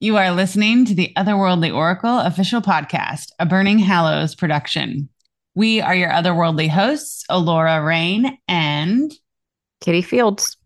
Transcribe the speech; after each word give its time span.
You 0.00 0.16
are 0.16 0.30
listening 0.30 0.84
to 0.84 0.94
the 0.94 1.12
Otherworldly 1.16 1.74
Oracle 1.74 2.20
official 2.20 2.60
podcast, 2.60 3.32
a 3.40 3.46
Burning 3.46 3.80
Hallows 3.80 4.36
production. 4.36 5.08
We 5.56 5.80
are 5.80 5.94
your 5.94 6.10
otherworldly 6.10 6.68
hosts, 6.68 7.24
Allorah 7.28 7.84
Rain 7.84 8.38
and 8.46 9.12
Kitty 9.80 10.02
Fields. 10.02 10.56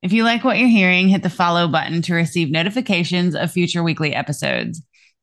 If 0.00 0.14
you 0.14 0.24
like 0.24 0.44
what 0.44 0.56
you're 0.56 0.68
hearing, 0.68 1.08
hit 1.08 1.22
the 1.22 1.28
follow 1.28 1.68
button 1.68 2.00
to 2.02 2.14
receive 2.14 2.50
notifications 2.50 3.34
of 3.34 3.52
future 3.52 3.82
weekly 3.82 4.14
episodes. 4.14 4.80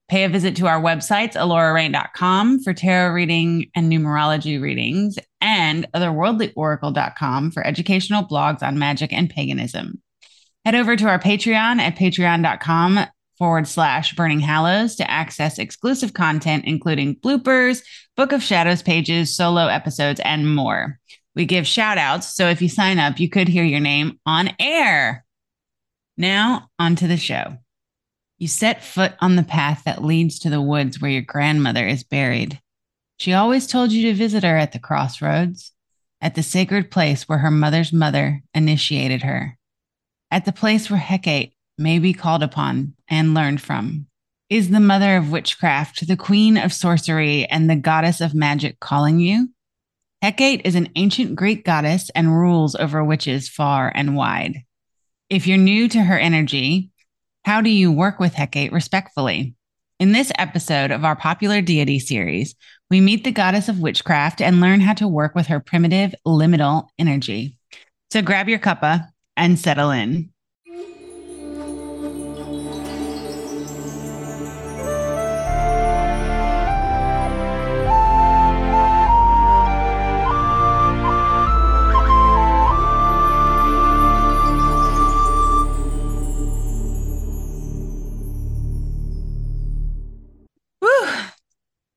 Pay 0.07 0.25
a 0.25 0.29
visit 0.29 0.55
to 0.57 0.67
our 0.67 0.79
websites, 0.79 1.33
allorahrain.com 1.33 2.59
for 2.59 2.75
tarot 2.75 3.11
reading 3.15 3.71
and 3.75 3.91
numerology 3.91 4.61
readings, 4.61 5.17
and 5.41 5.87
otherworldlyoracle.com 5.95 7.49
for 7.49 7.65
educational 7.65 8.21
blogs 8.21 8.61
on 8.61 8.77
magic 8.77 9.11
and 9.11 9.31
paganism. 9.31 9.99
Head 10.65 10.75
over 10.75 10.95
to 10.95 11.07
our 11.07 11.19
Patreon 11.19 11.79
at 11.79 11.95
patreon.com 11.95 12.99
forward 13.37 13.67
slash 13.67 14.13
burning 14.13 14.41
hallows 14.41 14.95
to 14.97 15.09
access 15.09 15.57
exclusive 15.57 16.13
content, 16.13 16.65
including 16.65 17.15
bloopers, 17.15 17.81
Book 18.17 18.33
of 18.33 18.43
Shadows 18.43 18.83
pages, 18.83 19.35
solo 19.35 19.67
episodes, 19.67 20.19
and 20.25 20.53
more. 20.53 20.99
We 21.35 21.45
give 21.45 21.65
shout 21.65 21.97
outs, 21.97 22.35
so 22.35 22.49
if 22.49 22.61
you 22.61 22.67
sign 22.67 22.99
up, 22.99 23.19
you 23.19 23.29
could 23.29 23.47
hear 23.47 23.63
your 23.63 23.79
name 23.79 24.19
on 24.25 24.51
air. 24.59 25.25
Now, 26.17 26.69
on 26.77 26.97
to 26.97 27.07
the 27.07 27.15
show. 27.15 27.57
You 28.37 28.49
set 28.49 28.83
foot 28.83 29.13
on 29.21 29.37
the 29.37 29.43
path 29.43 29.83
that 29.85 30.03
leads 30.03 30.39
to 30.39 30.49
the 30.49 30.61
woods 30.61 30.99
where 30.99 31.11
your 31.11 31.21
grandmother 31.21 31.87
is 31.87 32.03
buried. 32.03 32.59
She 33.17 33.31
always 33.31 33.67
told 33.67 33.93
you 33.93 34.09
to 34.09 34.17
visit 34.17 34.43
her 34.43 34.57
at 34.57 34.73
the 34.73 34.79
crossroads, 34.79 35.71
at 36.19 36.35
the 36.35 36.43
sacred 36.43 36.91
place 36.91 37.29
where 37.29 37.37
her 37.37 37.51
mother's 37.51 37.93
mother 37.93 38.41
initiated 38.53 39.23
her 39.23 39.58
at 40.31 40.45
the 40.45 40.51
place 40.51 40.89
where 40.89 40.99
Hecate 40.99 41.53
may 41.77 41.99
be 41.99 42.13
called 42.13 42.43
upon 42.43 42.93
and 43.07 43.33
learned 43.33 43.61
from. 43.61 44.07
Is 44.49 44.69
the 44.69 44.79
mother 44.79 45.15
of 45.15 45.31
witchcraft, 45.31 46.07
the 46.07 46.17
queen 46.17 46.57
of 46.57 46.73
sorcery, 46.73 47.45
and 47.45 47.69
the 47.69 47.75
goddess 47.75 48.19
of 48.19 48.33
magic 48.33 48.79
calling 48.79 49.19
you? 49.19 49.49
Hecate 50.21 50.61
is 50.65 50.75
an 50.75 50.89
ancient 50.95 51.35
Greek 51.35 51.63
goddess 51.63 52.09
and 52.15 52.35
rules 52.35 52.75
over 52.75 53.03
witches 53.03 53.47
far 53.47 53.91
and 53.93 54.15
wide. 54.15 54.63
If 55.29 55.47
you're 55.47 55.57
new 55.57 55.87
to 55.89 56.01
her 56.01 56.17
energy, 56.17 56.89
how 57.45 57.61
do 57.61 57.69
you 57.69 57.91
work 57.91 58.19
with 58.19 58.33
Hecate 58.33 58.73
respectfully? 58.73 59.55
In 59.99 60.11
this 60.11 60.31
episode 60.37 60.91
of 60.91 61.05
our 61.05 61.15
popular 61.15 61.61
deity 61.61 61.99
series, 61.99 62.55
we 62.89 63.01
meet 63.01 63.23
the 63.23 63.31
goddess 63.31 63.69
of 63.69 63.79
witchcraft 63.79 64.41
and 64.41 64.59
learn 64.59 64.81
how 64.81 64.93
to 64.93 65.07
work 65.07 65.35
with 65.35 65.47
her 65.47 65.59
primitive 65.59 66.15
liminal 66.25 66.87
energy. 66.97 67.57
So 68.11 68.21
grab 68.21 68.49
your 68.49 68.59
cuppa 68.59 69.09
and 69.39 69.57
settle 69.57 69.89
in. 69.91 70.29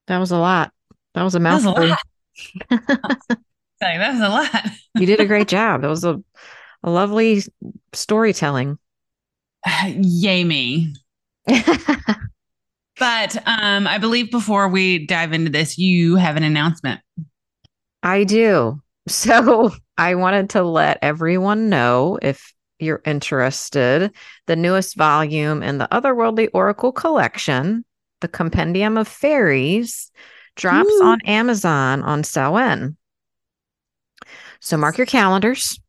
That 0.07 0.19
was 0.19 0.31
a 0.31 0.39
lot. 0.39 0.73
That 1.15 1.23
was 1.23 1.35
a 1.35 1.41
mouthful. 1.41 1.75
That 1.75 1.81
was 1.81 1.91
a 2.70 2.77
lot. 2.79 3.39
that 3.81 4.13
was 4.13 4.20
a 4.20 4.29
lot. 4.29 4.73
you 4.95 5.07
did 5.07 5.20
a 5.20 5.27
great 5.27 5.48
job. 5.48 5.83
That 5.83 5.89
was 5.89 6.05
a 6.05 6.11
a 6.15 6.23
lovely 6.91 7.43
storytelling. 7.93 8.79
Yay 9.87 10.45
me. 10.45 10.95
but 11.47 13.37
um, 13.47 13.87
I 13.87 13.99
believe 13.99 14.31
before 14.31 14.69
we 14.69 15.07
dive 15.07 15.33
into 15.33 15.51
this, 15.51 15.79
you 15.79 16.17
have 16.17 16.37
an 16.37 16.43
announcement. 16.43 17.01
I 18.03 18.25
do. 18.25 18.81
So 19.09 19.73
I 19.98 20.15
wanted 20.15 20.51
to 20.51 20.63
let 20.63 21.01
everyone 21.03 21.69
know 21.69 22.21
if 22.23 22.55
you're 22.79 23.03
interested, 23.05 24.13
the 24.47 24.55
newest 24.55 24.95
volume 24.97 25.61
in 25.61 25.79
the 25.79 25.89
Otherworldly 25.91 26.51
Oracle 26.55 26.92
collection, 26.92 27.85
the 28.21 28.29
Compendium 28.29 28.97
of 28.97 29.09
Fairies, 29.09 30.13
drops 30.55 30.89
Ooh. 30.89 31.05
on 31.05 31.19
Amazon 31.27 32.03
on 32.05 32.23
Samhain. 32.23 32.97
So 34.61 34.77
mark 34.77 34.98
your 34.98 35.07
calendars. 35.07 35.81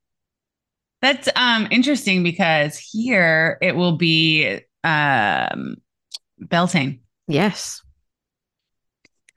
That's 1.03 1.27
um 1.35 1.67
interesting 1.69 2.23
because 2.23 2.77
here 2.77 3.57
it 3.61 3.75
will 3.75 3.97
be 3.97 4.61
um 4.85 5.75
Beltane. 6.39 7.01
Yes. 7.27 7.81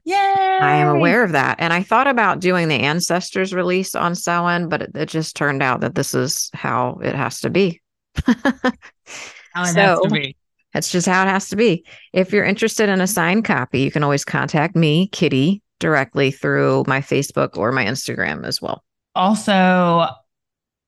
Yay! 0.05 0.15
I 0.15 0.77
am 0.77 0.95
aware 0.95 1.25
of 1.25 1.33
that. 1.33 1.57
And 1.59 1.73
I 1.73 1.83
thought 1.83 2.07
about 2.07 2.39
doing 2.39 2.69
the 2.69 2.77
ancestors 2.77 3.53
release 3.53 3.97
on 3.97 4.15
Samhain, 4.15 4.69
but 4.69 4.83
it, 4.83 4.91
it 4.95 5.09
just 5.09 5.35
turned 5.35 5.61
out 5.61 5.81
that 5.81 5.97
this 5.97 6.15
is 6.15 6.49
how 6.55 7.01
it 7.03 7.17
has 7.17 7.41
to 7.41 7.51
be. 7.51 7.83
how 8.25 9.65
it 9.65 9.75
so, 9.75 9.81
has 9.81 10.01
to 10.03 10.11
be. 10.11 10.37
That's 10.73 10.93
just 10.93 11.09
how 11.09 11.25
it 11.25 11.29
has 11.29 11.49
to 11.49 11.57
be. 11.57 11.85
If 12.13 12.33
you're 12.33 12.45
interested 12.45 12.89
in 12.89 13.01
a 13.01 13.09
signed 13.09 13.45
copy, 13.45 13.81
you 13.81 13.91
can 13.91 14.05
always 14.05 14.25
contact 14.25 14.77
me, 14.77 15.09
Kitty, 15.09 15.63
directly 15.81 16.31
through 16.31 16.85
my 16.87 17.01
Facebook 17.01 17.57
or 17.57 17.73
my 17.73 17.85
Instagram 17.85 18.47
as 18.47 18.63
well. 18.63 18.85
Also, 19.17 20.07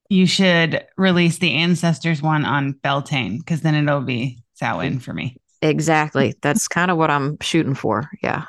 you 0.08 0.26
should 0.26 0.86
release 0.96 1.38
the 1.38 1.52
ancestors 1.54 2.22
one 2.22 2.44
on 2.44 2.72
Beltane 2.72 3.38
because 3.38 3.60
then 3.60 3.74
it'll 3.74 4.00
be 4.00 4.42
Samhain 4.54 5.00
for 5.00 5.12
me. 5.12 5.36
Exactly. 5.60 6.34
That's 6.40 6.68
kind 6.68 6.90
of 6.90 6.96
what 6.96 7.10
I'm 7.10 7.38
shooting 7.40 7.74
for. 7.74 8.08
Yeah. 8.22 8.46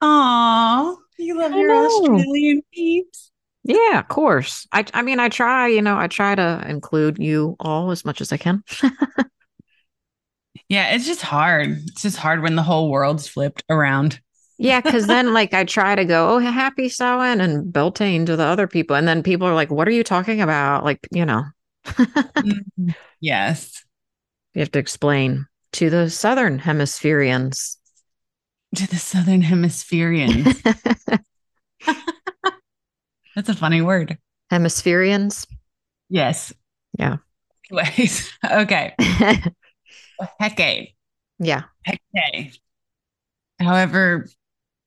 Oh, 0.00 0.98
you 1.18 1.38
love 1.38 1.52
I 1.52 1.58
your 1.58 1.68
know. 1.68 1.86
Australian 1.86 2.62
peeps. 2.72 3.30
Yeah, 3.64 3.98
of 3.98 4.08
course. 4.08 4.66
I 4.72 4.84
I 4.94 5.02
mean 5.02 5.20
I 5.20 5.28
try, 5.28 5.68
you 5.68 5.82
know, 5.82 5.98
I 5.98 6.06
try 6.06 6.34
to 6.34 6.64
include 6.66 7.18
you 7.18 7.56
all 7.60 7.90
as 7.90 8.04
much 8.04 8.20
as 8.20 8.32
I 8.32 8.36
can. 8.38 8.62
yeah, 10.68 10.94
it's 10.94 11.06
just 11.06 11.22
hard. 11.22 11.70
It's 11.88 12.02
just 12.02 12.16
hard 12.16 12.42
when 12.42 12.56
the 12.56 12.62
whole 12.62 12.90
world's 12.90 13.28
flipped 13.28 13.64
around. 13.68 14.20
Yeah, 14.62 14.82
because 14.82 15.06
then 15.06 15.32
like 15.32 15.54
I 15.54 15.64
try 15.64 15.94
to 15.94 16.04
go, 16.04 16.34
oh, 16.34 16.38
happy 16.38 16.90
Samhain 16.90 17.40
and 17.40 17.72
Beltane 17.72 18.26
to 18.26 18.36
the 18.36 18.44
other 18.44 18.66
people. 18.66 18.94
And 18.94 19.08
then 19.08 19.22
people 19.22 19.46
are 19.46 19.54
like, 19.54 19.70
what 19.70 19.88
are 19.88 19.92
you 19.92 20.04
talking 20.04 20.42
about? 20.42 20.84
Like, 20.84 21.00
you 21.10 21.24
know. 21.24 21.44
Mm-hmm. 21.84 22.90
yes. 23.20 23.84
You 24.54 24.60
have 24.60 24.70
to 24.72 24.78
explain 24.78 25.46
to 25.72 25.88
the 25.88 26.10
Southern 26.10 26.58
Hemispherians. 26.58 27.76
To 28.76 28.86
the 28.86 28.96
Southern 28.98 29.42
Hemispherians. 29.42 30.62
That's 33.34 33.48
a 33.48 33.54
funny 33.54 33.80
word. 33.80 34.18
Hemispherians? 34.52 35.46
Yes. 36.10 36.52
Yeah. 36.98 37.16
Anyways, 37.70 38.30
okay. 38.50 38.94
Hecate. 40.38 40.96
Yeah. 41.38 41.62
Hecate. 41.86 42.58
However, 43.58 44.26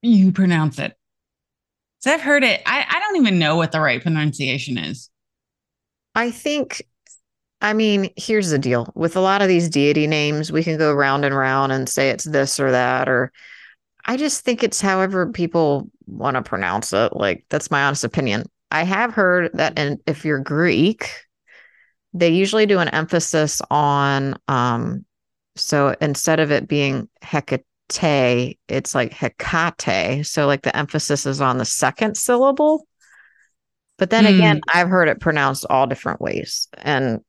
you 0.03 0.31
pronounce 0.31 0.77
it. 0.77 0.93
So 1.99 2.11
I've 2.11 2.21
heard 2.21 2.43
it. 2.43 2.61
I, 2.65 2.85
I 2.87 2.99
don't 2.99 3.15
even 3.15 3.39
know 3.39 3.55
what 3.55 3.71
the 3.71 3.79
right 3.79 4.01
pronunciation 4.01 4.77
is. 4.77 5.09
I 6.13 6.29
think, 6.29 6.83
I 7.61 7.73
mean, 7.73 8.11
here's 8.17 8.49
the 8.49 8.59
deal 8.59 8.91
with 8.93 9.15
a 9.15 9.21
lot 9.21 9.41
of 9.41 9.47
these 9.47 9.69
deity 9.69 10.05
names, 10.05 10.51
we 10.51 10.63
can 10.63 10.77
go 10.77 10.93
round 10.93 11.23
and 11.23 11.35
round 11.35 11.71
and 11.71 11.87
say 11.87 12.09
it's 12.09 12.25
this 12.25 12.59
or 12.59 12.71
that, 12.71 13.07
or 13.07 13.31
I 14.05 14.17
just 14.17 14.43
think 14.43 14.63
it's 14.63 14.81
however 14.81 15.31
people 15.31 15.89
want 16.05 16.35
to 16.35 16.43
pronounce 16.43 16.91
it. 16.91 17.15
Like, 17.15 17.45
that's 17.49 17.71
my 17.71 17.85
honest 17.85 18.03
opinion. 18.03 18.43
I 18.69 18.83
have 18.83 19.13
heard 19.13 19.51
that 19.53 19.79
in, 19.79 19.99
if 20.05 20.25
you're 20.25 20.39
Greek, 20.39 21.09
they 22.13 22.29
usually 22.29 22.65
do 22.65 22.79
an 22.79 22.89
emphasis 22.89 23.61
on, 23.71 24.35
um, 24.49 25.05
so 25.55 25.95
instead 26.01 26.41
of 26.41 26.51
it 26.51 26.67
being 26.67 27.07
Hecate, 27.21 27.63
te, 27.93 28.57
it's 28.67 28.95
like 28.95 29.13
hecate. 29.13 30.25
So 30.25 30.47
like 30.47 30.63
the 30.63 30.75
emphasis 30.75 31.25
is 31.25 31.41
on 31.41 31.57
the 31.57 31.65
second 31.65 32.17
syllable. 32.17 32.87
But 33.97 34.09
then 34.09 34.25
mm. 34.25 34.35
again, 34.35 34.61
I've 34.73 34.89
heard 34.89 35.07
it 35.07 35.21
pronounced 35.21 35.65
all 35.69 35.87
different 35.87 36.19
ways. 36.19 36.67
And 36.77 37.21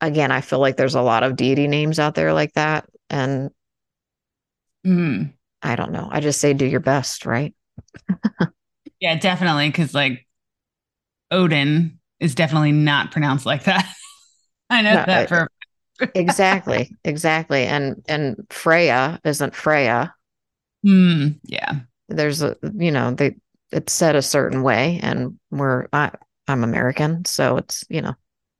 again, 0.00 0.32
I 0.32 0.40
feel 0.40 0.58
like 0.58 0.76
there's 0.76 0.94
a 0.94 1.02
lot 1.02 1.22
of 1.22 1.36
deity 1.36 1.68
names 1.68 1.98
out 1.98 2.14
there 2.14 2.32
like 2.32 2.52
that. 2.54 2.86
And 3.10 3.50
mm. 4.86 5.32
I 5.62 5.76
don't 5.76 5.92
know. 5.92 6.08
I 6.10 6.20
just 6.20 6.40
say 6.40 6.54
do 6.54 6.66
your 6.66 6.80
best, 6.80 7.26
right? 7.26 7.54
yeah, 9.00 9.16
definitely. 9.18 9.70
Cause 9.72 9.94
like 9.94 10.26
Odin 11.30 11.98
is 12.20 12.34
definitely 12.34 12.72
not 12.72 13.12
pronounced 13.12 13.46
like 13.46 13.64
that. 13.64 13.86
I 14.70 14.82
know 14.82 14.94
no, 14.94 15.04
that 15.06 15.28
for 15.28 15.48
exactly, 16.14 16.94
exactly. 17.04 17.64
And 17.64 18.02
and 18.08 18.36
Freya 18.50 19.20
isn't 19.24 19.54
Freya. 19.54 20.14
Mm, 20.86 21.38
yeah. 21.44 21.80
There's 22.08 22.42
a 22.42 22.56
you 22.74 22.90
know 22.90 23.12
they 23.12 23.36
it's 23.72 23.92
said 23.92 24.16
a 24.16 24.22
certain 24.22 24.62
way, 24.62 25.00
and 25.02 25.38
we're 25.50 25.86
I, 25.92 26.10
I'm 26.48 26.64
American, 26.64 27.24
so 27.24 27.56
it's 27.56 27.84
you 27.88 28.02
know 28.02 28.14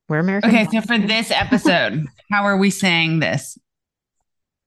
We're 0.08 0.18
American. 0.18 0.50
Okay, 0.50 0.66
so 0.72 0.80
for 0.80 0.98
this 0.98 1.30
episode, 1.30 2.06
how 2.30 2.44
are 2.44 2.56
we 2.56 2.70
saying 2.70 3.20
this? 3.20 3.58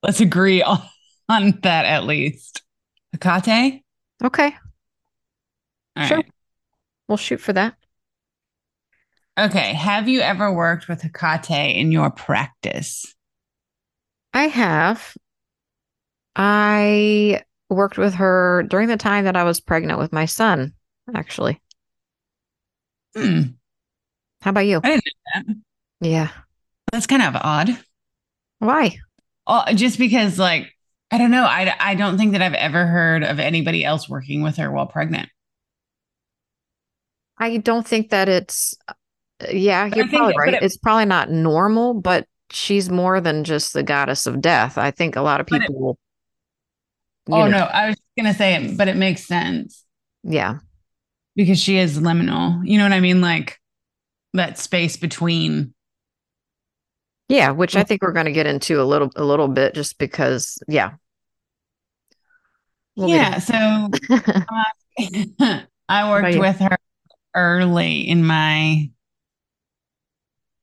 Let's 0.03 0.19
agree 0.21 0.61
on, 0.61 0.81
on 1.27 1.59
that 1.63 1.85
at 1.85 2.03
least. 2.03 2.61
Hecate? 3.19 3.83
Okay. 4.23 4.55
All 5.95 6.05
Sure. 6.05 6.17
right. 6.17 6.31
We'll 7.07 7.17
shoot 7.17 7.41
for 7.41 7.53
that. 7.53 7.75
Okay. 9.37 9.73
Have 9.73 10.07
you 10.07 10.21
ever 10.21 10.51
worked 10.51 10.87
with 10.87 11.01
Hecate 11.01 11.75
in 11.75 11.91
your 11.91 12.09
practice? 12.09 13.05
I 14.33 14.47
have. 14.47 15.15
I 16.35 17.43
worked 17.69 17.97
with 17.97 18.15
her 18.15 18.63
during 18.69 18.87
the 18.87 18.97
time 18.97 19.25
that 19.25 19.35
I 19.35 19.43
was 19.43 19.59
pregnant 19.59 19.99
with 19.99 20.13
my 20.13 20.25
son, 20.25 20.73
actually. 21.13 21.61
Hmm. 23.15 23.41
How 24.41 24.51
about 24.51 24.67
you? 24.67 24.79
I 24.83 24.89
didn't 24.89 25.03
know 25.05 25.41
that. 25.47 25.55
Yeah. 26.01 26.29
That's 26.91 27.07
kind 27.07 27.23
of 27.23 27.35
odd. 27.35 27.77
Why? 28.59 28.97
Oh, 29.45 29.63
just 29.73 29.97
because, 29.97 30.37
like, 30.37 30.71
I 31.11 31.17
don't 31.17 31.31
know. 31.31 31.43
I, 31.43 31.73
I 31.79 31.95
don't 31.95 32.17
think 32.17 32.33
that 32.33 32.41
I've 32.41 32.53
ever 32.53 32.85
heard 32.85 33.23
of 33.23 33.39
anybody 33.39 33.83
else 33.83 34.07
working 34.07 34.41
with 34.41 34.57
her 34.57 34.71
while 34.71 34.87
pregnant. 34.87 35.29
I 37.37 37.57
don't 37.57 37.87
think 37.87 38.09
that 38.09 38.29
it's, 38.29 38.75
yeah, 39.51 39.87
But 39.89 39.97
you're 39.97 40.07
probably 40.07 40.35
right. 40.37 40.53
it- 40.55 40.63
it's 40.63 40.77
probably 40.77 41.05
not 41.05 41.29
normal, 41.29 41.93
but 41.93 42.25
she's 42.51 42.89
more 42.89 43.19
than 43.21 43.43
just 43.43 43.73
the 43.73 43.83
goddess 43.83 44.25
of 44.25 44.41
death. 44.41 44.77
I 44.77 44.91
think 44.91 45.15
a 45.15 45.21
lot 45.21 45.39
of 45.41 45.47
But 45.47 45.61
it- 45.63 45.67
people. 45.67 45.97
Oh, 47.29 47.45
know, 47.45 47.49
no. 47.49 47.57
I 47.65 47.87
was 47.87 47.97
going 48.17 48.31
to 48.31 48.37
say 48.37 48.55
it, 48.55 48.77
but 48.77 48.87
it 48.87 48.95
makes 48.95 49.25
sense 49.25 49.83
Yeah. 50.23 50.59
because 51.35 51.59
she 51.59 51.77
is 51.77 51.99
liminal. 51.99 52.61
You 52.65 52.77
know 52.77 52.85
what 52.85 52.93
I 52.93 53.01
mean? 53.01 53.19
Like 53.21 53.59
that 54.33 54.57
space 54.57 54.95
between. 54.97 55.73
Yeah, 57.27 57.51
which 57.51 57.75
I 57.75 57.83
Mm. 57.83 57.87
think 57.89 58.01
we're 58.01 58.13
going 58.13 58.27
to 58.27 58.31
get 58.31 58.47
into 58.47 58.81
a 58.81 58.85
little, 58.85 59.11
a 59.17 59.23
little 59.25 59.49
bit 59.49 59.73
just 59.73 59.97
because, 59.97 60.57
yeah. 60.69 60.91
We'll 62.95 63.09
yeah. 63.09 63.39
So 63.39 63.53
I 65.89 66.09
worked 66.09 66.37
with 66.39 66.59
her 66.59 66.77
early 67.35 68.07
in 68.07 68.25
my 68.25 68.89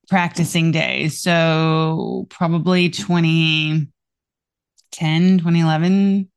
practicing 0.08 0.72
days. 0.72 1.20
So 1.20 2.26
probably 2.30 2.88
2010, 2.90 5.38
2011. 5.38 6.28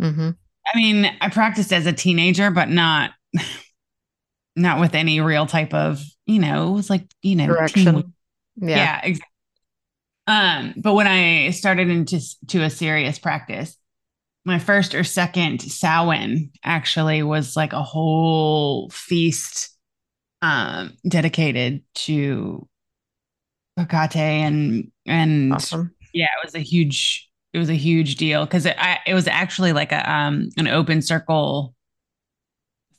hmm 0.00 0.30
I 0.66 0.78
mean, 0.78 1.04
I 1.20 1.28
practiced 1.28 1.74
as 1.74 1.84
a 1.86 1.92
teenager, 1.92 2.50
but 2.50 2.70
not 2.70 3.10
not 4.56 4.80
with 4.80 4.94
any 4.94 5.20
real 5.20 5.46
type 5.46 5.74
of, 5.74 6.02
you 6.26 6.38
know, 6.38 6.68
it 6.68 6.76
was 6.76 6.88
like, 6.90 7.06
you 7.22 7.36
know, 7.36 7.54
teen- 7.66 8.14
Yeah, 8.56 8.76
Yeah. 8.76 9.00
exactly. 9.02 9.30
Um, 10.26 10.72
but 10.78 10.94
when 10.94 11.06
I 11.06 11.50
started 11.50 11.90
into 11.90 12.18
to 12.48 12.62
a 12.62 12.70
serious 12.70 13.18
practice, 13.18 13.76
my 14.46 14.58
first 14.58 14.94
or 14.94 15.04
second 15.04 15.60
Samhain 15.60 16.50
actually 16.64 17.22
was 17.22 17.56
like 17.56 17.74
a 17.74 17.82
whole 17.82 18.88
feast 18.90 19.70
um 20.42 20.92
dedicated 21.08 21.82
to 21.94 22.66
Hecate 23.78 24.16
and 24.16 24.90
and 25.06 25.52
Awesome. 25.54 25.94
yeah, 26.12 26.26
it 26.26 26.44
was 26.44 26.54
a 26.54 26.60
huge 26.60 27.28
it 27.52 27.58
was 27.58 27.70
a 27.70 27.74
huge 27.74 28.16
deal 28.16 28.44
because 28.44 28.66
it 28.66 28.76
I, 28.78 28.98
it 29.06 29.14
was 29.14 29.26
actually 29.26 29.72
like 29.72 29.92
a 29.92 30.10
um 30.10 30.48
an 30.56 30.68
open 30.68 31.02
circle 31.02 31.74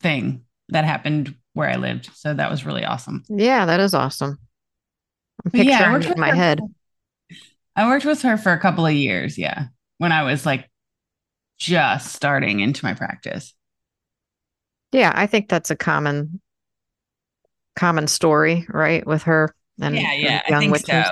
thing 0.02 0.44
that 0.70 0.86
happened 0.86 1.36
where 1.54 1.70
I 1.70 1.76
lived. 1.76 2.10
So 2.14 2.34
that 2.34 2.50
was 2.52 2.66
really 2.66 2.84
awesome. 2.86 3.24
Yeah, 3.30 3.66
that 3.66 3.80
is 3.80 3.94
awesome. 3.94 4.40
I'm 5.46 5.52
But 5.52 5.62
yeah, 5.62 5.88
I 5.88 5.88
picturing 5.88 5.94
worked 5.94 6.06
it 6.06 6.10
with 6.10 6.18
in 6.18 6.22
my 6.22 6.30
her- 6.30 6.36
head. 6.36 6.62
I 7.76 7.88
worked 7.88 8.06
with 8.06 8.22
her 8.22 8.38
for 8.38 8.52
a 8.54 8.60
couple 8.60 8.86
of 8.86 8.94
years, 8.94 9.38
yeah, 9.38 9.68
when 9.98 10.12
I 10.12 10.24
was 10.24 10.46
like 10.46 10.70
just 11.58 12.14
starting 12.14 12.62
into 12.62 12.86
my 12.86 12.94
practice. 12.94 13.54
Yeah, 14.92 15.12
I 15.14 15.28
think 15.28 15.50
that's 15.50 15.72
a 15.72 15.76
common 15.76 16.42
common 17.76 18.08
story, 18.08 18.66
right? 18.70 19.06
With 19.06 19.24
her 19.24 19.54
and 19.82 19.96
yeah, 19.96 20.14
yeah, 20.14 20.42
I 20.48 20.60
think 20.60 20.72
witches. 20.72 20.88
so. 20.88 21.04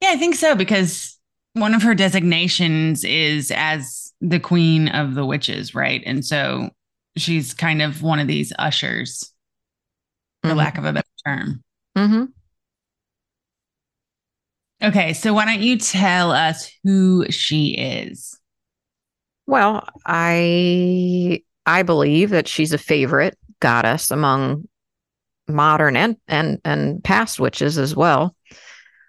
Yeah, 0.00 0.10
I 0.10 0.16
think 0.16 0.34
so 0.34 0.54
because 0.54 1.18
one 1.54 1.74
of 1.74 1.82
her 1.82 1.94
designations 1.94 3.02
is 3.04 3.50
as 3.54 4.12
the 4.20 4.38
queen 4.40 4.88
of 4.88 5.14
the 5.14 5.24
witches, 5.24 5.74
right? 5.74 6.02
And 6.04 6.24
so 6.24 6.70
she's 7.16 7.54
kind 7.54 7.80
of 7.80 8.02
one 8.02 8.18
of 8.18 8.26
these 8.26 8.52
ushers, 8.58 9.32
for 10.42 10.50
Mhm. 10.50 10.56
lack 10.56 10.78
of 10.78 10.84
a 10.84 10.92
better 10.92 11.08
term. 11.26 11.62
Mhm. 11.96 12.32
Okay, 14.82 15.14
so 15.14 15.32
why 15.32 15.46
don't 15.46 15.62
you 15.62 15.78
tell 15.78 16.30
us 16.32 16.70
who 16.84 17.24
she 17.30 17.68
is? 17.68 18.38
Well, 19.46 19.88
I 20.04 21.42
I 21.64 21.82
believe 21.82 22.30
that 22.30 22.46
she's 22.46 22.72
a 22.72 22.78
favorite 22.78 23.38
goddess 23.60 24.10
among 24.10 24.68
modern 25.48 25.96
and 25.96 26.16
and 26.28 26.60
and 26.64 27.02
past 27.02 27.38
witches 27.40 27.78
as 27.78 27.94
well. 27.94 28.34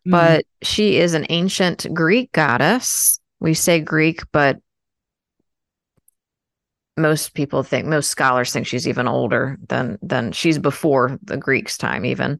Mm, 0.07 0.11
But 0.11 0.45
she 0.61 0.97
is 0.97 1.13
an 1.13 1.25
ancient 1.29 1.87
Greek 1.93 2.31
goddess. 2.31 3.19
We 3.39 3.53
say 3.53 3.79
Greek, 3.79 4.21
but 4.31 4.59
most 6.95 7.33
people 7.35 7.61
think 7.61 7.85
most 7.85 8.09
scholars 8.09 8.51
think 8.51 8.65
she's 8.65 8.87
even 8.87 9.07
older 9.07 9.57
than 9.67 9.99
than 10.01 10.31
she's 10.31 10.57
before 10.57 11.19
the 11.23 11.37
Greeks' 11.37 11.77
time 11.77 12.05
even. 12.05 12.39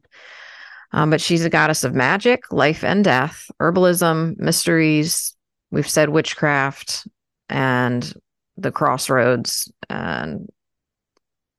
Um, 0.92 1.10
but 1.10 1.20
she's 1.20 1.44
a 1.44 1.50
goddess 1.50 1.84
of 1.84 1.94
magic, 1.94 2.50
life 2.50 2.82
and 2.82 3.04
death, 3.04 3.50
herbalism, 3.60 4.38
mysteries. 4.38 5.36
We've 5.70 5.88
said 5.88 6.08
witchcraft 6.08 7.06
and 7.48 8.12
the 8.56 8.72
crossroads 8.72 9.70
and 9.88 10.48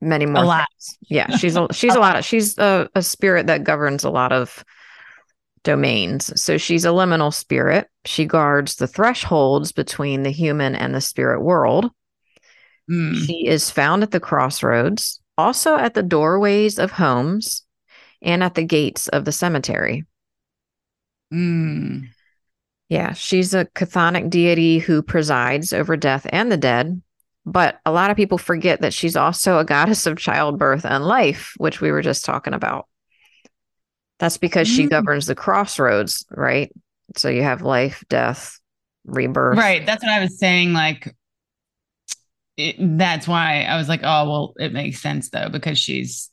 many 0.00 0.26
more 0.26 0.42
a 0.42 0.46
lot. 0.46 0.68
things. 0.68 0.98
Yeah, 1.08 1.28
she's 1.36 1.56
a 1.56 1.68
she's 1.72 1.94
a 1.94 2.00
lot 2.00 2.16
of 2.16 2.24
she's 2.24 2.56
a, 2.58 2.88
a 2.94 3.02
spirit 3.02 3.46
that 3.48 3.64
governs 3.64 4.04
a 4.04 4.10
lot 4.10 4.32
of 4.32 4.64
domains. 5.62 6.40
So 6.40 6.56
she's 6.58 6.84
a 6.84 6.88
liminal 6.88 7.32
spirit. 7.32 7.88
She 8.04 8.24
guards 8.24 8.76
the 8.76 8.86
thresholds 8.86 9.72
between 9.72 10.22
the 10.22 10.30
human 10.30 10.74
and 10.74 10.94
the 10.94 11.00
spirit 11.00 11.42
world. 11.42 11.90
Mm, 12.90 13.26
She 13.26 13.46
is 13.46 13.70
found 13.70 14.02
at 14.02 14.10
the 14.10 14.20
crossroads, 14.20 15.20
also 15.36 15.76
at 15.76 15.94
the 15.94 16.02
doorways 16.02 16.78
of 16.78 16.92
homes, 16.92 17.64
and 18.22 18.42
at 18.42 18.54
the 18.54 18.64
gates 18.64 19.08
of 19.08 19.24
the 19.24 19.32
cemetery. 19.32 20.04
mm. 21.32 22.08
Yeah, 22.88 23.12
she's 23.12 23.54
a 23.54 23.66
chthonic 23.66 24.30
deity 24.30 24.78
who 24.80 25.02
presides 25.02 25.72
over 25.72 25.96
death 25.96 26.26
and 26.30 26.50
the 26.50 26.56
dead. 26.56 27.00
But 27.46 27.80
a 27.86 27.92
lot 27.92 28.10
of 28.10 28.16
people 28.16 28.38
forget 28.38 28.82
that 28.82 28.92
she's 28.92 29.16
also 29.16 29.58
a 29.58 29.64
goddess 29.64 30.06
of 30.06 30.18
childbirth 30.18 30.84
and 30.84 31.04
life, 31.06 31.54
which 31.56 31.80
we 31.80 31.90
were 31.90 32.02
just 32.02 32.24
talking 32.24 32.54
about. 32.54 32.86
That's 34.18 34.36
because 34.36 34.68
she 34.68 34.84
Mm. 34.84 34.90
governs 34.90 35.26
the 35.26 35.34
crossroads, 35.34 36.26
right? 36.30 36.70
So 37.16 37.28
you 37.28 37.42
have 37.42 37.62
life, 37.62 38.04
death, 38.08 38.60
rebirth. 39.04 39.58
Right. 39.58 39.84
That's 39.84 40.04
what 40.04 40.12
I 40.12 40.20
was 40.20 40.38
saying. 40.38 40.74
Like, 40.74 41.14
it, 42.56 42.76
that's 42.98 43.26
why 43.26 43.62
I 43.62 43.76
was 43.78 43.88
like, 43.88 44.00
oh, 44.04 44.28
well, 44.28 44.54
it 44.58 44.72
makes 44.72 45.00
sense 45.00 45.30
though, 45.30 45.48
because 45.48 45.78
she's, 45.78 46.30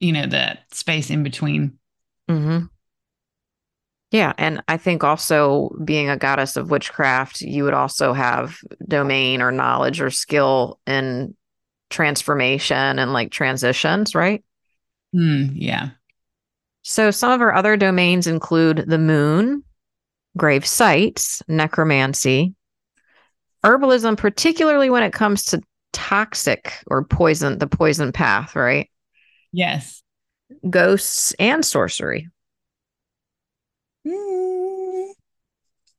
you 0.00 0.12
know, 0.12 0.26
that 0.26 0.60
space 0.72 1.10
in 1.10 1.22
between. 1.22 1.78
hmm 2.28 2.66
Yeah. 4.10 4.32
And 4.38 4.62
I 4.68 4.78
think 4.78 5.04
also 5.04 5.70
being 5.84 6.08
a 6.08 6.16
goddess 6.16 6.56
of 6.56 6.70
witchcraft, 6.70 7.42
you 7.42 7.64
would 7.64 7.74
also 7.74 8.12
have 8.12 8.58
domain 8.86 9.42
or 9.42 9.52
knowledge 9.52 10.00
or 10.00 10.10
skill 10.10 10.80
in 10.86 11.36
transformation 11.90 12.98
and 12.98 13.12
like 13.12 13.30
transitions, 13.30 14.14
right? 14.14 14.42
Hmm, 15.12 15.46
yeah. 15.52 15.90
So 16.82 17.10
some 17.10 17.32
of 17.32 17.40
her 17.40 17.54
other 17.54 17.76
domains 17.76 18.26
include 18.26 18.84
the 18.86 18.98
moon, 18.98 19.62
grave 20.36 20.66
sites, 20.66 21.42
necromancy, 21.46 22.54
herbalism, 23.64 24.16
particularly 24.16 24.88
when 24.88 25.02
it 25.02 25.12
comes 25.12 25.44
to 25.46 25.60
toxic 25.92 26.72
or 26.86 27.04
poison, 27.04 27.58
the 27.58 27.66
poison 27.66 28.12
path, 28.12 28.56
right? 28.56 28.90
Yes. 29.52 30.02
Ghosts 30.68 31.34
and 31.38 31.64
sorcery. 31.64 32.28
Mm. 34.06 35.08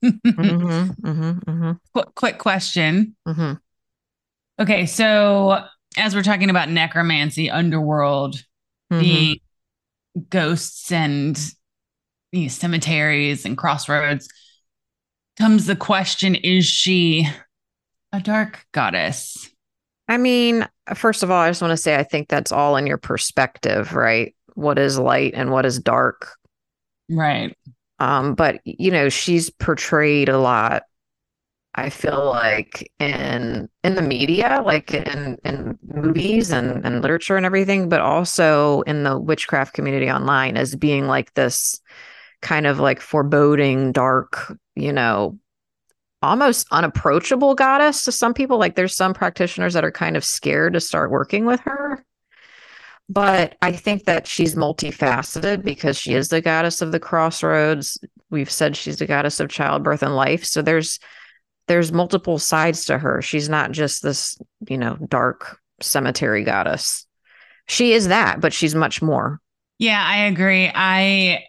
hmm 0.01 0.83
hmm 1.03 1.31
hmm 1.31 1.71
Qu- 1.93 2.11
quick 2.15 2.37
question. 2.37 3.15
hmm 3.25 3.53
Okay. 4.59 4.85
So, 4.85 5.63
as 5.97 6.13
we're 6.15 6.23
talking 6.23 6.49
about 6.49 6.69
necromancy, 6.69 7.49
underworld, 7.49 8.43
being 8.89 9.37
ghosts 10.29 10.91
and 10.91 11.39
you 12.31 12.43
know, 12.43 12.47
cemeteries 12.47 13.45
and 13.45 13.57
crossroads, 13.57 14.27
comes 15.37 15.65
the 15.65 15.75
question 15.75 16.35
is 16.35 16.65
she 16.65 17.27
a 18.11 18.19
dark 18.19 18.65
goddess? 18.73 19.49
I 20.07 20.17
mean, 20.17 20.67
first 20.95 21.23
of 21.23 21.31
all, 21.31 21.39
I 21.39 21.49
just 21.49 21.61
want 21.61 21.71
to 21.71 21.77
say 21.77 21.95
I 21.95 22.03
think 22.03 22.27
that's 22.27 22.51
all 22.51 22.75
in 22.75 22.87
your 22.87 22.97
perspective, 22.97 23.93
right? 23.93 24.35
what 24.59 24.77
is 24.77 24.99
light 24.99 25.33
and 25.35 25.51
what 25.51 25.65
is 25.65 25.79
dark. 25.79 26.33
Right. 27.09 27.55
Um, 27.99 28.35
but 28.35 28.61
you 28.63 28.91
know, 28.91 29.09
she's 29.09 29.49
portrayed 29.49 30.29
a 30.29 30.39
lot 30.39 30.83
I 31.75 31.89
feel 31.89 32.25
like 32.25 32.91
in 32.99 33.69
in 33.83 33.95
the 33.95 34.01
media, 34.01 34.61
like 34.65 34.93
in 34.93 35.37
in 35.45 35.77
movies 35.83 36.51
and, 36.51 36.83
and 36.85 37.01
literature 37.01 37.37
and 37.37 37.45
everything, 37.45 37.89
but 37.89 38.01
also 38.01 38.81
in 38.81 39.03
the 39.03 39.19
witchcraft 39.19 39.73
community 39.73 40.09
online 40.09 40.57
as 40.57 40.75
being 40.75 41.07
like 41.07 41.33
this 41.35 41.79
kind 42.41 42.65
of 42.65 42.79
like 42.79 43.01
foreboding, 43.01 43.91
dark, 43.91 44.51
you 44.75 44.91
know, 44.91 45.37
almost 46.23 46.67
unapproachable 46.71 47.53
goddess 47.55 48.03
to 48.05 48.11
some 48.11 48.33
people. 48.33 48.57
Like 48.57 48.75
there's 48.75 48.95
some 48.95 49.13
practitioners 49.13 49.73
that 49.75 49.85
are 49.85 49.91
kind 49.91 50.17
of 50.17 50.25
scared 50.25 50.73
to 50.73 50.79
start 50.79 51.11
working 51.11 51.45
with 51.45 51.59
her. 51.61 52.03
But 53.09 53.57
I 53.61 53.71
think 53.71 54.05
that 54.05 54.27
she's 54.27 54.53
multifaceted 54.53 55.63
because 55.63 55.97
she 55.97 56.13
is 56.13 56.29
the 56.29 56.41
goddess 56.41 56.81
of 56.81 56.91
the 56.91 56.99
crossroads. 56.99 57.97
We've 58.29 58.51
said 58.51 58.77
she's 58.77 58.97
the 58.97 59.07
goddess 59.07 59.39
of 59.39 59.49
childbirth 59.49 60.03
and 60.03 60.15
life. 60.15 60.45
So 60.45 60.61
there's 60.61 60.99
there's 61.67 61.91
multiple 61.91 62.37
sides 62.37 62.85
to 62.85 62.97
her. 62.97 63.21
She's 63.21 63.49
not 63.49 63.71
just 63.71 64.03
this, 64.03 64.37
you 64.67 64.77
know, 64.77 64.97
dark 65.07 65.59
cemetery 65.81 66.43
goddess. 66.43 67.05
She 67.67 67.93
is 67.93 68.07
that, 68.07 68.41
but 68.41 68.53
she's 68.53 68.75
much 68.75 69.01
more. 69.01 69.39
Yeah, 69.79 70.03
I 70.03 70.25
agree. 70.25 70.69
I 70.73 71.45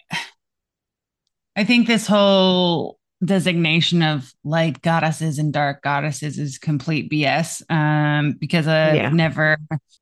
I 1.56 1.64
think 1.64 1.86
this 1.86 2.06
whole 2.06 3.00
designation 3.24 4.02
of 4.02 4.32
light 4.44 4.80
goddesses 4.82 5.38
and 5.38 5.52
dark 5.52 5.82
goddesses 5.82 6.38
is 6.38 6.58
complete 6.58 7.10
BS. 7.10 7.62
Um, 7.70 8.36
because 8.40 8.66
I've 8.66 8.96
yeah. 8.96 9.10
never, 9.10 9.58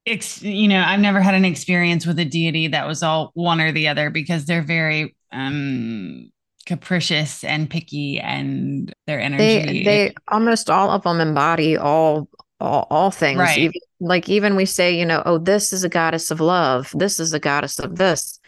ex- 0.06 0.42
you 0.42 0.68
know, 0.68 0.82
I've 0.82 1.00
never 1.00 1.20
had 1.20 1.34
an 1.34 1.44
experience 1.44 2.06
with 2.06 2.18
a 2.18 2.24
deity 2.24 2.68
that 2.68 2.86
was 2.86 3.02
all 3.02 3.30
one 3.34 3.60
or 3.60 3.72
the 3.72 3.88
other 3.88 4.10
because 4.10 4.44
they're 4.44 4.62
very 4.62 5.16
um 5.30 6.30
capricious 6.64 7.44
and 7.44 7.68
picky 7.68 8.20
and 8.20 8.92
their 9.06 9.20
energy. 9.20 9.82
They, 9.82 9.82
they 9.82 10.14
almost 10.28 10.70
all 10.70 10.90
of 10.90 11.02
them 11.02 11.20
embody 11.20 11.76
all 11.76 12.28
all, 12.60 12.86
all 12.90 13.10
things. 13.10 13.38
Right. 13.38 13.58
Even, 13.58 13.80
like 14.00 14.28
even 14.28 14.56
we 14.56 14.64
say, 14.64 14.96
you 14.96 15.06
know, 15.06 15.22
oh, 15.24 15.38
this 15.38 15.72
is 15.72 15.84
a 15.84 15.88
goddess 15.88 16.30
of 16.30 16.40
love. 16.40 16.92
This 16.94 17.18
is 17.18 17.32
a 17.32 17.40
goddess 17.40 17.78
of 17.78 17.96
this. 17.96 18.38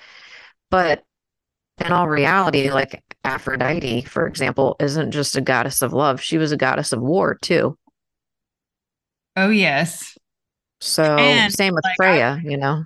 But 0.70 1.02
in 1.84 1.92
all 1.92 2.08
reality, 2.08 2.70
like 2.70 3.02
Aphrodite, 3.24 4.02
for 4.02 4.26
example, 4.26 4.76
isn't 4.80 5.10
just 5.10 5.36
a 5.36 5.40
goddess 5.40 5.82
of 5.82 5.92
love. 5.92 6.20
She 6.20 6.38
was 6.38 6.52
a 6.52 6.56
goddess 6.56 6.92
of 6.92 7.00
war 7.00 7.36
too. 7.40 7.76
Oh 9.36 9.50
yes. 9.50 10.16
So 10.80 11.16
and, 11.16 11.52
same 11.52 11.74
with 11.74 11.84
like, 11.84 11.96
Freya, 11.96 12.40
I, 12.42 12.48
you 12.48 12.56
know. 12.56 12.84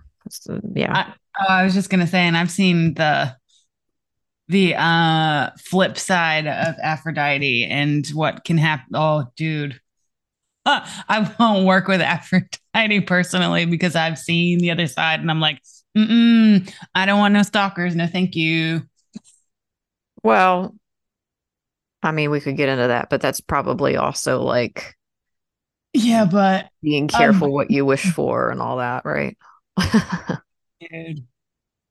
yeah. 0.75 1.13
I, 1.39 1.61
I 1.61 1.65
was 1.65 1.75
just 1.75 1.91
gonna 1.91 2.07
say, 2.07 2.21
and 2.21 2.37
I've 2.37 2.51
seen 2.51 2.95
the 2.95 3.37
the 4.49 4.75
uh 4.77 5.51
flip 5.59 5.97
side 5.97 6.47
of 6.47 6.75
Aphrodite 6.83 7.65
and 7.65 8.07
what 8.09 8.45
can 8.45 8.59
happen. 8.59 8.95
Oh, 8.95 9.27
dude. 9.37 9.81
Uh, 10.67 10.87
I 11.09 11.35
won't 11.39 11.67
work 11.67 11.87
with 11.87 12.01
Aphrodite 12.01 13.01
personally 13.03 13.67
because 13.67 13.95
I've 13.95 14.19
seen 14.19 14.59
the 14.59 14.71
other 14.71 14.87
side 14.87 15.21
and 15.21 15.31
I'm 15.31 15.41
like, 15.41 15.61
Mm-mm, 15.97 16.73
I 16.95 17.07
don't 17.07 17.21
want 17.21 17.35
no 17.35 17.43
stalkers. 17.43 17.95
No, 17.95 18.07
thank 18.07 18.35
you. 18.35 18.83
Well, 20.25 20.75
I 22.03 22.11
mean, 22.11 22.31
we 22.31 22.41
could 22.41 22.57
get 22.57 22.69
into 22.69 22.89
that, 22.89 23.09
but 23.11 23.21
that's 23.21 23.41
probably 23.41 23.97
also 23.97 24.43
like, 24.43 24.97
yeah, 25.93 26.25
but 26.25 26.67
being 26.83 27.07
careful 27.07 27.47
um, 27.49 27.53
what 27.53 27.71
you 27.71 27.85
wish 27.85 28.11
for 28.11 28.51
and 28.51 28.61
all 28.61 28.79
that, 28.79 29.05
right? 29.05 29.37
dude, 30.81 31.25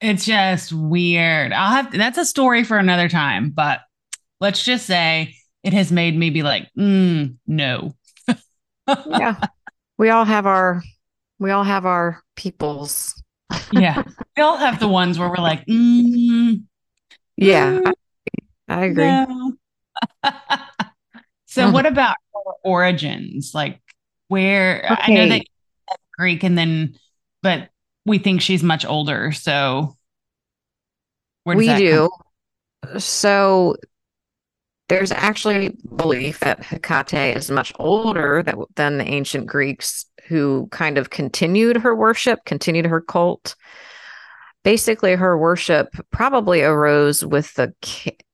it's 0.02 0.26
just 0.26 0.74
weird. 0.74 1.54
I'll 1.54 1.72
have 1.72 1.92
to, 1.92 1.98
that's 1.98 2.18
a 2.18 2.26
story 2.26 2.64
for 2.64 2.78
another 2.78 3.08
time, 3.08 3.52
but 3.52 3.80
let's 4.42 4.64
just 4.64 4.86
say 4.88 5.36
it 5.64 5.74
has 5.74 5.92
made 5.92 6.18
me 6.18 6.32
be 6.32 6.44
like, 6.44 6.70
mm, 6.78 7.36
no. 7.48 7.94
yeah. 9.08 9.40
We 9.98 10.10
all 10.10 10.26
have 10.26 10.48
our 10.48 10.84
we 11.40 11.52
all 11.52 11.64
have 11.64 11.86
our 11.86 12.22
peoples. 12.36 13.22
yeah. 13.72 14.04
We 14.36 14.44
all 14.44 14.58
have 14.58 14.80
the 14.80 14.88
ones 14.88 15.20
where 15.20 15.30
we're 15.30 15.36
like, 15.36 15.66
mm, 15.68 16.64
yeah. 17.38 17.80
Mm, 17.80 17.94
I, 18.78 18.86
agree. 18.86 19.06
No. 19.06 19.54
so 21.46 21.64
uh-huh. 21.64 21.72
what 21.72 21.86
about 21.86 22.16
origins? 22.64 23.52
Like 23.54 23.82
where 24.28 24.88
okay. 24.92 25.22
I 25.22 25.26
know 25.26 25.30
that 25.30 25.46
Greek 26.18 26.44
and 26.44 26.58
then 26.58 26.96
but 27.42 27.70
we 28.06 28.18
think 28.18 28.42
she's 28.42 28.64
much 28.64 28.86
older. 28.86 29.32
So 29.32 29.96
we 31.46 31.68
do. 31.68 32.10
So 32.98 33.76
there's 34.90 35.12
actually 35.12 35.76
belief 35.96 36.40
that 36.40 36.60
Hecate 36.60 37.36
is 37.36 37.50
much 37.50 37.74
older 37.80 38.44
that, 38.44 38.56
than 38.76 38.98
the 38.98 39.06
ancient 39.06 39.48
Greeks 39.48 40.06
who 40.28 40.68
kind 40.72 40.98
of 40.98 41.10
continued 41.10 41.78
her 41.78 41.96
worship, 41.96 42.40
continued 42.46 42.86
her 42.86 43.02
cult. 43.02 43.56
Basically, 44.64 45.16
her 45.16 45.38
worship 45.38 45.90
probably 46.12 46.62
arose 46.62 47.26
with 47.26 47.54
the 47.56 47.74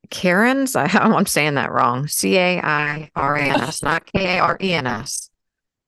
Karens. 0.09 0.75
I, 0.75 0.85
I'm 0.85 1.25
saying 1.25 1.55
that 1.55 1.71
wrong. 1.71 2.07
C 2.07 2.37
A 2.37 2.59
I 2.59 3.09
R 3.15 3.35
A 3.35 3.41
N 3.41 3.61
S, 3.61 3.83
not 3.83 4.05
K 4.05 4.37
A 4.37 4.39
R 4.39 4.57
E 4.61 4.73
N 4.73 4.87
S, 4.87 5.29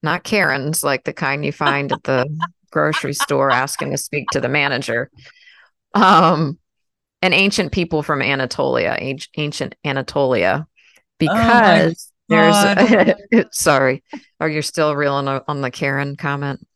not 0.02 0.24
Karens, 0.24 0.82
like 0.82 1.04
the 1.04 1.12
kind 1.12 1.44
you 1.44 1.52
find 1.52 1.92
at 1.92 2.02
the 2.04 2.26
grocery 2.70 3.14
store 3.14 3.50
asking 3.50 3.90
to 3.90 3.98
speak 3.98 4.28
to 4.30 4.40
the 4.40 4.48
manager. 4.48 5.10
Um, 5.94 6.58
an 7.20 7.32
ancient 7.32 7.70
people 7.70 8.02
from 8.02 8.20
Anatolia, 8.22 8.96
ancient 9.36 9.74
Anatolia, 9.84 10.66
because 11.18 12.10
oh 12.10 12.12
there's 12.28 13.44
sorry, 13.52 14.02
are 14.40 14.48
you 14.48 14.62
still 14.62 14.96
reeling 14.96 15.28
on 15.28 15.60
the 15.60 15.70
Karen 15.70 16.16
comment? 16.16 16.66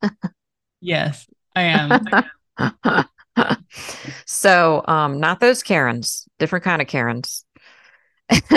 yes, 0.80 1.26
I 1.56 1.62
am. 1.62 3.10
so, 4.26 4.84
um, 4.86 5.20
not 5.20 5.40
those 5.40 5.62
Karens, 5.62 6.28
different 6.38 6.64
kind 6.64 6.82
of 6.82 6.88
Karens. 6.88 7.44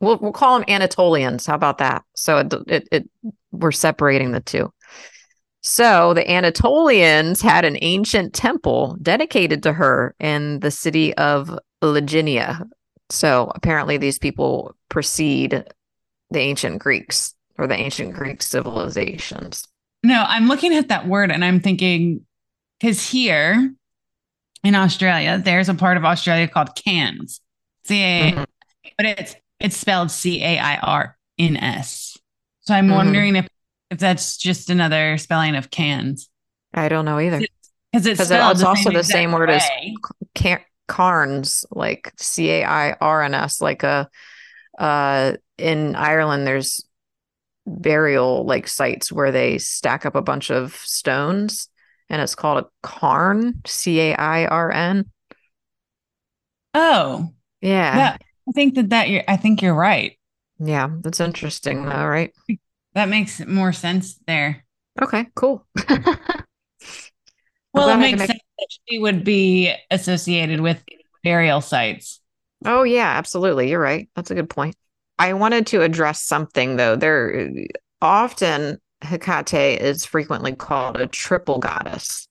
we'll 0.00 0.18
we'll 0.18 0.32
call 0.32 0.58
them 0.58 0.68
Anatolians. 0.68 1.46
How 1.46 1.54
about 1.54 1.78
that? 1.78 2.04
So 2.14 2.38
it, 2.38 2.54
it, 2.66 2.88
it 2.92 3.10
we're 3.52 3.72
separating 3.72 4.32
the 4.32 4.40
two. 4.40 4.72
So 5.62 6.12
the 6.12 6.30
Anatolians 6.30 7.40
had 7.40 7.64
an 7.64 7.78
ancient 7.80 8.34
temple 8.34 8.98
dedicated 9.00 9.62
to 9.62 9.72
her 9.72 10.14
in 10.20 10.60
the 10.60 10.70
city 10.70 11.14
of 11.14 11.58
Lagina. 11.82 12.62
So 13.08 13.50
apparently, 13.54 13.96
these 13.96 14.18
people 14.18 14.76
precede 14.90 15.64
the 16.30 16.38
ancient 16.38 16.80
Greeks 16.80 17.34
or 17.56 17.66
the 17.66 17.76
ancient 17.76 18.14
Greek 18.14 18.42
civilizations. 18.42 19.66
No, 20.02 20.24
I'm 20.28 20.48
looking 20.48 20.74
at 20.74 20.88
that 20.88 21.06
word 21.06 21.30
and 21.30 21.44
I'm 21.44 21.60
thinking, 21.60 22.26
because 22.78 23.08
here 23.08 23.74
in 24.62 24.74
Australia, 24.74 25.40
there's 25.42 25.68
a 25.68 25.74
part 25.74 25.96
of 25.96 26.04
Australia 26.04 26.48
called 26.48 26.74
Cairns, 26.74 27.40
C 27.84 28.02
A, 28.02 28.32
mm-hmm. 28.32 28.44
but 28.96 29.06
it's 29.06 29.36
it's 29.60 29.76
spelled 29.76 30.10
C 30.10 30.42
A 30.42 30.58
I 30.58 30.76
R 30.78 31.16
N 31.38 31.56
S. 31.56 32.18
So 32.60 32.74
I'm 32.74 32.86
mm-hmm. 32.86 32.94
wondering 32.94 33.36
if 33.36 33.46
if 33.90 33.98
that's 33.98 34.36
just 34.36 34.70
another 34.70 35.18
spelling 35.18 35.56
of 35.56 35.70
Cairns. 35.70 36.28
I 36.72 36.88
don't 36.88 37.04
know 37.04 37.20
either. 37.20 37.40
Because 37.92 38.06
it's, 38.06 38.30
it's 38.30 38.62
also 38.62 38.90
the 38.90 39.04
same 39.04 39.30
word 39.30 39.48
way. 39.48 39.56
as 39.56 39.62
car- 40.34 40.66
Carns, 40.88 41.64
like 41.70 42.12
C 42.18 42.50
A 42.50 42.64
I 42.64 42.92
R 43.00 43.22
N 43.22 43.34
S, 43.34 43.60
like 43.60 43.82
a 43.82 44.08
uh 44.78 45.34
in 45.56 45.94
Ireland 45.94 46.46
there's 46.46 46.84
burial 47.66 48.44
like 48.44 48.66
sites 48.66 49.12
where 49.12 49.30
they 49.30 49.58
stack 49.58 50.04
up 50.04 50.16
a 50.16 50.22
bunch 50.22 50.50
of 50.50 50.74
stones 50.74 51.68
and 52.08 52.20
it's 52.20 52.34
called 52.34 52.64
a 52.64 52.88
cairn, 52.88 53.60
C 53.66 54.00
A 54.00 54.14
I 54.14 54.46
R 54.46 54.70
N. 54.70 55.10
Oh. 56.74 57.30
Yeah. 57.60 57.96
yeah. 57.96 58.16
I 58.48 58.52
think 58.52 58.74
that 58.74 58.90
that 58.90 59.08
you're 59.08 59.24
I 59.26 59.36
think 59.36 59.62
you're 59.62 59.74
right. 59.74 60.18
Yeah, 60.58 60.88
that's 61.00 61.20
interesting 61.20 61.84
though, 61.84 62.04
right? 62.06 62.32
That 62.94 63.08
makes 63.08 63.44
more 63.46 63.72
sense 63.72 64.18
there. 64.26 64.64
Okay, 65.02 65.26
cool. 65.34 65.66
well, 67.72 67.88
it 67.88 67.96
makes 67.96 68.18
make... 68.18 68.28
sense 68.28 68.40
that 68.58 68.68
she 68.88 68.98
would 68.98 69.24
be 69.24 69.74
associated 69.90 70.60
with 70.60 70.82
burial 71.24 71.60
sites. 71.60 72.20
Oh, 72.64 72.82
yeah, 72.82 73.08
absolutely. 73.08 73.70
You're 73.70 73.80
right. 73.80 74.08
That's 74.14 74.30
a 74.30 74.34
good 74.34 74.48
point. 74.48 74.76
I 75.18 75.32
wanted 75.32 75.66
to 75.68 75.82
address 75.82 76.22
something 76.22 76.76
though. 76.76 76.96
There 76.96 77.48
often 78.00 78.80
Hecate 79.04 79.80
is 79.80 80.04
frequently 80.04 80.54
called 80.54 80.96
a 80.96 81.06
triple 81.06 81.58
goddess. 81.58 82.28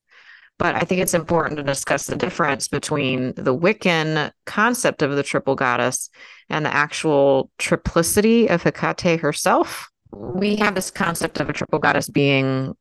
But 0.60 0.76
I 0.76 0.82
think 0.82 1.02
it's 1.02 1.16
important 1.16 1.58
to 1.58 1.64
discuss 1.64 2.06
the 2.06 2.16
difference 2.16 2.68
between 2.68 3.34
the 3.36 3.58
Wiccan 3.58 4.32
concept 4.46 5.02
of 5.02 5.16
the 5.16 5.24
triple 5.24 5.56
goddess 5.56 6.10
and 6.50 6.66
the 6.66 6.74
actual 6.74 7.50
triplicity 7.58 8.50
of 8.50 8.64
Hecate 8.64 9.20
herself 9.20 9.90
we 10.16 10.56
have 10.58 10.76
this 10.76 10.92
concept 10.92 11.40
of 11.40 11.50
a 11.50 11.54
triple 11.54 11.80
goddess 11.80 12.10
being 12.10 12.76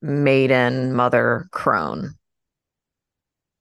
maiden, 0.00 0.92
mother, 0.92 1.48
crone. 1.50 2.14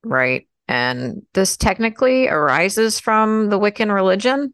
right? 0.03 0.48
And 0.67 1.24
this 1.33 1.57
technically 1.57 2.27
arises 2.27 3.00
from 3.00 3.50
the 3.50 3.60
Wiccan 3.60 3.93
religion, 3.93 4.53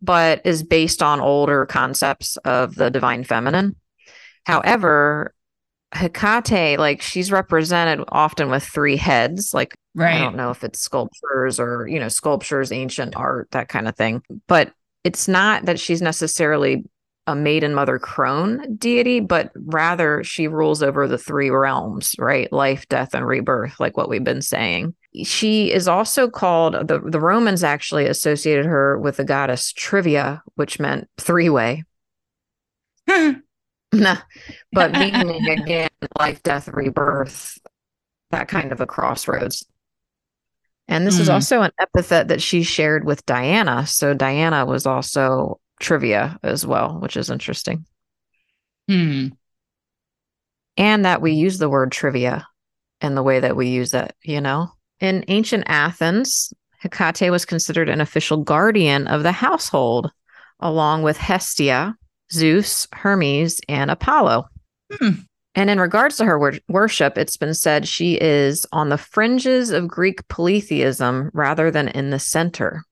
but 0.00 0.40
is 0.44 0.62
based 0.62 1.02
on 1.02 1.20
older 1.20 1.66
concepts 1.66 2.36
of 2.38 2.74
the 2.74 2.90
divine 2.90 3.24
feminine. 3.24 3.76
However, 4.48 5.34
Hecate, 5.92 6.78
like 6.78 7.02
she's 7.02 7.30
represented 7.30 8.04
often 8.08 8.50
with 8.50 8.64
three 8.64 8.96
heads. 8.96 9.52
Like 9.54 9.74
Right. 9.98 10.14
I 10.14 10.18
don't 10.20 10.36
know 10.36 10.50
if 10.50 10.62
it's 10.62 10.78
sculptures 10.78 11.58
or, 11.58 11.88
you 11.88 11.98
know, 11.98 12.08
sculptures, 12.08 12.70
ancient 12.70 13.16
art, 13.16 13.48
that 13.50 13.68
kind 13.68 13.88
of 13.88 13.96
thing. 13.96 14.22
But 14.46 14.72
it's 15.02 15.26
not 15.26 15.64
that 15.64 15.80
she's 15.80 16.00
necessarily 16.00 16.84
a 17.26 17.34
maiden 17.34 17.74
mother 17.74 17.98
crone 17.98 18.76
deity, 18.76 19.18
but 19.18 19.50
rather 19.56 20.22
she 20.22 20.46
rules 20.46 20.84
over 20.84 21.08
the 21.08 21.18
three 21.18 21.50
realms, 21.50 22.14
right? 22.18 22.50
Life, 22.52 22.88
death, 22.88 23.12
and 23.12 23.26
rebirth, 23.26 23.80
like 23.80 23.96
what 23.96 24.08
we've 24.08 24.22
been 24.22 24.40
saying. 24.40 24.94
She 25.24 25.72
is 25.72 25.88
also 25.88 26.30
called 26.30 26.74
the, 26.86 27.00
the 27.00 27.20
Romans 27.20 27.64
actually 27.64 28.06
associated 28.06 28.66
her 28.66 28.98
with 28.98 29.16
the 29.16 29.24
goddess 29.24 29.72
Trivia, 29.72 30.42
which 30.54 30.78
meant 30.78 31.08
three 31.18 31.48
way. 31.50 31.82
Nah, 33.92 34.18
but 34.72 34.92
meaning 34.92 35.48
again, 35.48 35.88
life, 36.18 36.42
death, 36.42 36.68
rebirth, 36.68 37.58
that 38.30 38.48
kind 38.48 38.72
of 38.72 38.80
a 38.80 38.86
crossroads. 38.86 39.66
And 40.88 41.06
this 41.06 41.18
is 41.18 41.28
Mm. 41.28 41.34
also 41.34 41.62
an 41.62 41.70
epithet 41.78 42.28
that 42.28 42.42
she 42.42 42.62
shared 42.62 43.04
with 43.04 43.24
Diana. 43.26 43.86
So 43.86 44.14
Diana 44.14 44.64
was 44.64 44.86
also 44.86 45.60
trivia 45.80 46.38
as 46.42 46.66
well, 46.66 46.98
which 47.00 47.16
is 47.16 47.30
interesting. 47.30 47.84
Hmm. 48.88 49.28
And 50.76 51.04
that 51.04 51.20
we 51.20 51.32
use 51.32 51.58
the 51.58 51.68
word 51.68 51.92
trivia 51.92 52.46
in 53.00 53.14
the 53.14 53.22
way 53.22 53.40
that 53.40 53.56
we 53.56 53.68
use 53.68 53.94
it, 53.94 54.14
you 54.22 54.40
know? 54.40 54.70
In 55.00 55.24
ancient 55.28 55.64
Athens, 55.66 56.52
Hecate 56.82 57.30
was 57.30 57.44
considered 57.44 57.88
an 57.88 58.00
official 58.00 58.38
guardian 58.38 59.06
of 59.08 59.22
the 59.22 59.32
household, 59.32 60.10
along 60.60 61.02
with 61.02 61.16
Hestia, 61.16 61.96
Zeus, 62.32 62.86
Hermes, 62.92 63.60
and 63.68 63.90
Apollo. 63.90 64.48
Hmm. 64.92 65.10
And 65.54 65.70
in 65.70 65.80
regards 65.80 66.16
to 66.16 66.24
her 66.24 66.38
wor- 66.38 66.58
worship, 66.68 67.18
it's 67.18 67.36
been 67.36 67.54
said 67.54 67.88
she 67.88 68.14
is 68.20 68.66
on 68.72 68.90
the 68.90 68.98
fringes 68.98 69.70
of 69.70 69.88
Greek 69.88 70.26
polytheism 70.28 71.30
rather 71.32 71.70
than 71.70 71.88
in 71.88 72.10
the 72.10 72.18
center, 72.18 72.84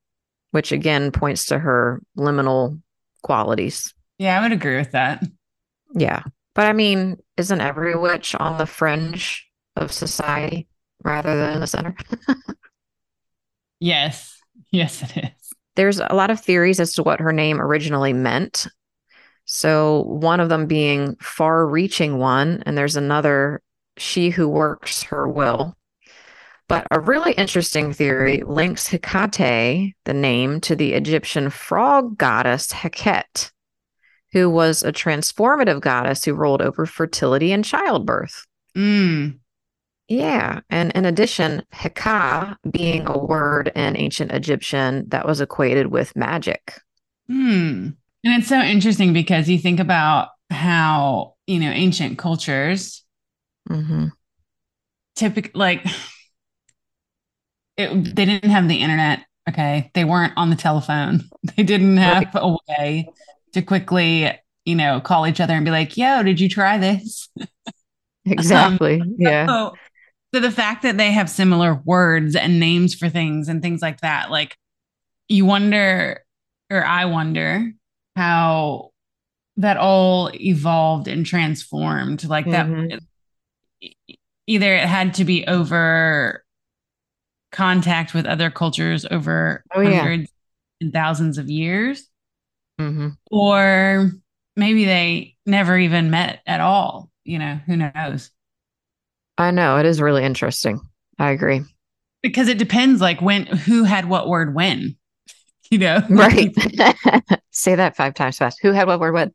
which 0.50 0.72
again 0.72 1.12
points 1.12 1.46
to 1.46 1.58
her 1.58 2.02
liminal 2.18 2.80
qualities. 3.22 3.94
Yeah, 4.18 4.38
I 4.38 4.42
would 4.42 4.52
agree 4.52 4.76
with 4.76 4.92
that. 4.92 5.22
Yeah. 5.94 6.22
But 6.54 6.66
I 6.66 6.72
mean, 6.72 7.18
isn't 7.36 7.60
every 7.60 7.94
witch 7.94 8.34
on 8.34 8.58
the 8.58 8.66
fringe 8.66 9.46
of 9.76 9.92
society 9.92 10.66
rather 11.04 11.36
than 11.36 11.54
in 11.54 11.60
the 11.60 11.66
center? 11.66 11.94
Yes. 13.80 14.38
Yes, 14.70 15.02
it 15.02 15.16
is. 15.24 15.52
There's 15.76 16.00
a 16.00 16.14
lot 16.14 16.30
of 16.30 16.40
theories 16.40 16.80
as 16.80 16.94
to 16.94 17.02
what 17.02 17.20
her 17.20 17.32
name 17.32 17.60
originally 17.60 18.12
meant. 18.12 18.66
So, 19.46 20.02
one 20.02 20.40
of 20.40 20.48
them 20.48 20.66
being 20.66 21.16
far 21.20 21.66
reaching 21.66 22.18
one, 22.18 22.62
and 22.66 22.76
there's 22.76 22.96
another, 22.96 23.62
she 23.96 24.30
who 24.30 24.48
works 24.48 25.04
her 25.04 25.28
will. 25.28 25.76
But 26.68 26.86
a 26.90 26.98
really 26.98 27.32
interesting 27.32 27.92
theory 27.92 28.42
links 28.44 28.88
Hecate, 28.88 29.94
the 30.04 30.14
name, 30.14 30.60
to 30.62 30.74
the 30.74 30.94
Egyptian 30.94 31.48
frog 31.50 32.18
goddess 32.18 32.72
Heket, 32.72 33.52
who 34.32 34.50
was 34.50 34.82
a 34.82 34.92
transformative 34.92 35.80
goddess 35.80 36.24
who 36.24 36.34
ruled 36.34 36.60
over 36.60 36.84
fertility 36.84 37.52
and 37.52 37.64
childbirth. 37.64 38.46
Mm. 38.76 39.38
Yeah. 40.08 40.60
And 40.68 40.90
in 40.92 41.04
addition, 41.04 41.62
Heka 41.72 42.56
being 42.68 43.06
a 43.06 43.16
word 43.16 43.70
in 43.76 43.96
ancient 43.96 44.32
Egyptian 44.32 45.08
that 45.08 45.26
was 45.26 45.40
equated 45.40 45.86
with 45.88 46.16
magic. 46.16 46.80
Hmm. 47.28 47.90
And 48.26 48.34
it's 48.42 48.48
so 48.48 48.58
interesting 48.60 49.12
because 49.12 49.48
you 49.48 49.56
think 49.56 49.78
about 49.78 50.30
how, 50.50 51.36
you 51.46 51.60
know, 51.60 51.70
ancient 51.70 52.18
cultures 52.18 53.04
hmm 53.68 54.08
typically 55.14 55.52
like 55.58 55.84
it, 57.76 58.14
they 58.16 58.24
didn't 58.24 58.50
have 58.50 58.68
the 58.68 58.76
internet. 58.80 59.20
Okay. 59.48 59.90
They 59.94 60.04
weren't 60.04 60.32
on 60.36 60.50
the 60.50 60.56
telephone. 60.56 61.22
They 61.56 61.62
didn't 61.62 61.98
have 61.98 62.24
a 62.34 62.56
way 62.68 63.12
to 63.52 63.62
quickly, 63.62 64.32
you 64.64 64.74
know, 64.74 65.00
call 65.00 65.28
each 65.28 65.40
other 65.40 65.54
and 65.54 65.64
be 65.64 65.70
like, 65.70 65.96
yo, 65.96 66.24
did 66.24 66.40
you 66.40 66.48
try 66.48 66.76
this? 66.76 67.28
Exactly. 68.26 69.02
yeah. 69.18 69.46
So, 69.48 69.78
so 70.34 70.40
the 70.40 70.50
fact 70.50 70.82
that 70.82 70.96
they 70.96 71.12
have 71.12 71.30
similar 71.30 71.74
words 71.84 72.36
and 72.36 72.60
names 72.60 72.94
for 72.94 73.08
things 73.08 73.48
and 73.48 73.62
things 73.62 73.82
like 73.82 74.00
that, 74.00 74.30
like 74.30 74.56
you 75.28 75.46
wonder, 75.46 76.24
or 76.70 76.84
I 76.84 77.06
wonder 77.06 77.72
how 78.16 78.90
that 79.58 79.76
all 79.76 80.30
evolved 80.34 81.06
and 81.08 81.24
transformed. 81.24 82.24
Like 82.24 82.46
that, 82.50 82.66
Mhm. 82.66 83.00
either 84.46 84.74
it 84.74 84.84
had 84.86 85.14
to 85.14 85.24
be 85.24 85.46
over 85.46 86.44
contact 87.52 88.12
with 88.14 88.26
other 88.26 88.50
cultures 88.50 89.06
over 89.10 89.64
Oh, 89.74 89.80
yeah. 89.80 89.98
hundreds 90.00 90.30
and 90.80 90.92
thousands 90.92 91.38
of 91.38 91.48
years, 91.48 92.08
hmm 92.78 93.08
or 93.30 94.10
maybe 94.56 94.84
they 94.84 95.36
never 95.46 95.78
even 95.78 96.10
met 96.10 96.40
at 96.46 96.60
all. 96.60 97.10
You 97.24 97.38
know, 97.38 97.54
who 97.66 97.76
knows? 97.76 98.30
I 99.38 99.50
know. 99.50 99.78
It 99.78 99.86
is 99.86 100.00
really 100.00 100.24
interesting. 100.24 100.80
I 101.18 101.30
agree. 101.30 101.62
because 102.22 102.48
it 102.48 102.58
depends 102.58 103.00
like 103.00 103.20
when 103.22 103.46
who 103.46 103.84
had 103.84 104.08
what 104.08 104.28
word 104.28 104.54
when 104.54 104.96
you 105.70 105.78
know 105.78 106.00
Right. 106.10 106.54
Say 107.50 107.74
that 107.74 107.96
five 107.96 108.14
times 108.14 108.38
fast. 108.38 108.58
Who 108.62 108.72
had 108.72 108.86
what 108.86 109.00
word 109.00 109.14
what? 109.14 109.32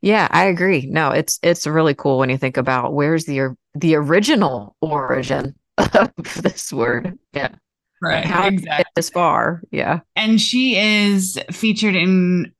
yeah, 0.00 0.28
I 0.30 0.46
agree. 0.46 0.86
No, 0.90 1.10
it's 1.10 1.38
it's 1.42 1.66
really 1.66 1.94
cool 1.94 2.18
when 2.18 2.30
you 2.30 2.38
think 2.38 2.56
about 2.56 2.92
where's 2.92 3.24
the 3.24 3.56
the 3.74 3.94
original 3.94 4.76
origin 4.80 5.54
of 5.78 6.12
this 6.42 6.72
word. 6.72 7.18
Yeah. 7.32 7.54
right 8.02 8.24
How 8.24 8.46
exactly 8.48 8.84
this 8.96 9.10
far? 9.10 9.62
Yeah. 9.70 10.00
and 10.16 10.40
she 10.40 10.76
is 10.76 11.38
featured 11.50 11.94
in 11.94 12.52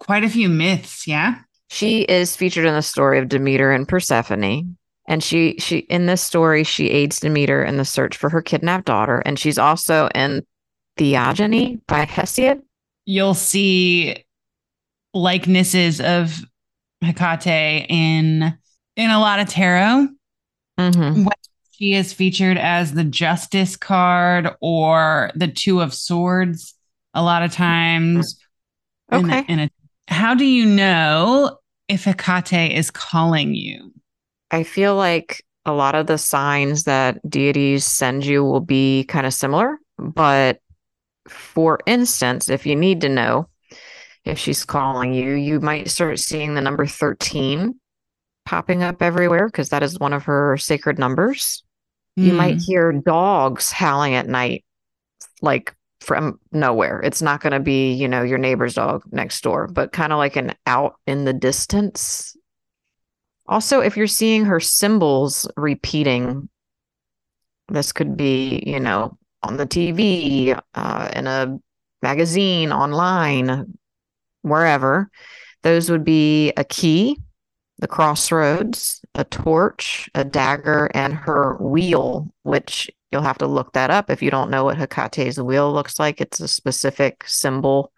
quite 0.00 0.24
a 0.24 0.28
few 0.28 0.48
myths 0.48 1.06
yeah 1.06 1.36
She 1.70 2.02
is 2.02 2.36
featured 2.36 2.66
in 2.66 2.74
the 2.74 2.82
story 2.82 3.18
of 3.18 3.28
Demeter 3.28 3.70
and 3.72 3.88
Persephone. 3.88 4.76
And 5.06 5.22
she 5.22 5.56
she 5.58 5.78
in 5.78 6.06
this 6.06 6.22
story 6.22 6.64
she 6.64 6.88
aids 6.90 7.20
Demeter 7.20 7.62
in 7.62 7.76
the 7.76 7.84
search 7.84 8.16
for 8.16 8.30
her 8.30 8.40
kidnapped 8.42 8.86
daughter. 8.86 9.18
And 9.26 9.38
she's 9.38 9.58
also 9.58 10.08
in 10.14 10.44
Theogony 10.96 11.80
by 11.86 12.06
Hesiod. 12.06 12.62
you'll 13.04 13.34
see 13.34 14.24
likenesses 15.12 16.00
of 16.00 16.40
Hecate 17.02 17.86
in 17.88 18.56
in 18.96 19.10
a 19.10 19.18
lot 19.20 19.40
of 19.40 19.48
tarot 19.48 20.08
Mm-hmm. 20.78 21.28
she 21.70 21.94
is 21.94 22.12
featured 22.12 22.58
as 22.58 22.94
the 22.94 23.04
justice 23.04 23.76
card 23.76 24.50
or 24.60 25.30
the 25.36 25.46
two 25.46 25.80
of 25.80 25.94
swords 25.94 26.74
a 27.14 27.22
lot 27.22 27.44
of 27.44 27.52
times 27.52 28.38
in 29.12 29.18
a- 29.30 29.38
Okay. 29.38 29.44
in 29.52 29.58
a, 29.60 29.70
how 30.08 30.34
do 30.34 30.44
you 30.44 30.66
know 30.66 31.58
if 31.88 32.04
Hecate 32.04 32.72
is 32.76 32.90
calling 32.90 33.54
you 33.54 33.92
I 34.54 34.62
feel 34.62 34.94
like 34.94 35.44
a 35.66 35.72
lot 35.72 35.96
of 35.96 36.06
the 36.06 36.16
signs 36.16 36.84
that 36.84 37.18
deities 37.28 37.84
send 37.84 38.24
you 38.24 38.44
will 38.44 38.60
be 38.60 39.02
kind 39.04 39.26
of 39.26 39.34
similar. 39.34 39.78
But 39.98 40.60
for 41.28 41.80
instance, 41.86 42.48
if 42.48 42.64
you 42.64 42.76
need 42.76 43.00
to 43.00 43.08
know 43.08 43.48
if 44.24 44.38
she's 44.38 44.64
calling 44.64 45.12
you, 45.12 45.32
you 45.32 45.58
might 45.58 45.90
start 45.90 46.20
seeing 46.20 46.54
the 46.54 46.60
number 46.60 46.86
13 46.86 47.74
popping 48.46 48.84
up 48.84 49.02
everywhere 49.02 49.46
because 49.46 49.70
that 49.70 49.82
is 49.82 49.98
one 49.98 50.12
of 50.12 50.22
her 50.24 50.56
sacred 50.56 51.00
numbers. 51.00 51.64
You 52.20 52.32
Hmm. 52.32 52.38
might 52.38 52.60
hear 52.60 52.92
dogs 52.92 53.72
howling 53.72 54.14
at 54.14 54.28
night, 54.28 54.64
like 55.42 55.74
from 56.00 56.38
nowhere. 56.52 57.00
It's 57.02 57.22
not 57.22 57.40
going 57.40 57.54
to 57.54 57.60
be, 57.60 57.92
you 57.92 58.06
know, 58.06 58.22
your 58.22 58.38
neighbor's 58.38 58.74
dog 58.74 59.02
next 59.10 59.42
door, 59.42 59.66
but 59.66 59.90
kind 59.90 60.12
of 60.12 60.18
like 60.18 60.36
an 60.36 60.54
out 60.64 60.94
in 61.08 61.24
the 61.24 61.32
distance. 61.32 62.36
Also, 63.46 63.80
if 63.80 63.96
you're 63.96 64.06
seeing 64.06 64.46
her 64.46 64.60
symbols 64.60 65.46
repeating, 65.56 66.48
this 67.68 67.92
could 67.92 68.16
be, 68.16 68.62
you 68.66 68.80
know, 68.80 69.18
on 69.42 69.56
the 69.56 69.66
TV, 69.66 70.58
uh, 70.74 71.10
in 71.14 71.26
a 71.26 71.58
magazine, 72.02 72.72
online, 72.72 73.78
wherever. 74.42 75.10
Those 75.62 75.90
would 75.90 76.04
be 76.04 76.52
a 76.56 76.64
key, 76.64 77.18
the 77.78 77.88
crossroads, 77.88 79.02
a 79.14 79.24
torch, 79.24 80.08
a 80.14 80.24
dagger, 80.24 80.90
and 80.94 81.14
her 81.14 81.56
wheel, 81.58 82.32
which 82.42 82.90
you'll 83.10 83.22
have 83.22 83.38
to 83.38 83.46
look 83.46 83.72
that 83.72 83.90
up 83.90 84.10
if 84.10 84.22
you 84.22 84.30
don't 84.30 84.50
know 84.50 84.64
what 84.64 84.76
Hecate's 84.76 85.38
wheel 85.38 85.72
looks 85.72 85.98
like. 85.98 86.20
It's 86.20 86.40
a 86.40 86.48
specific 86.48 87.24
symbol 87.26 87.92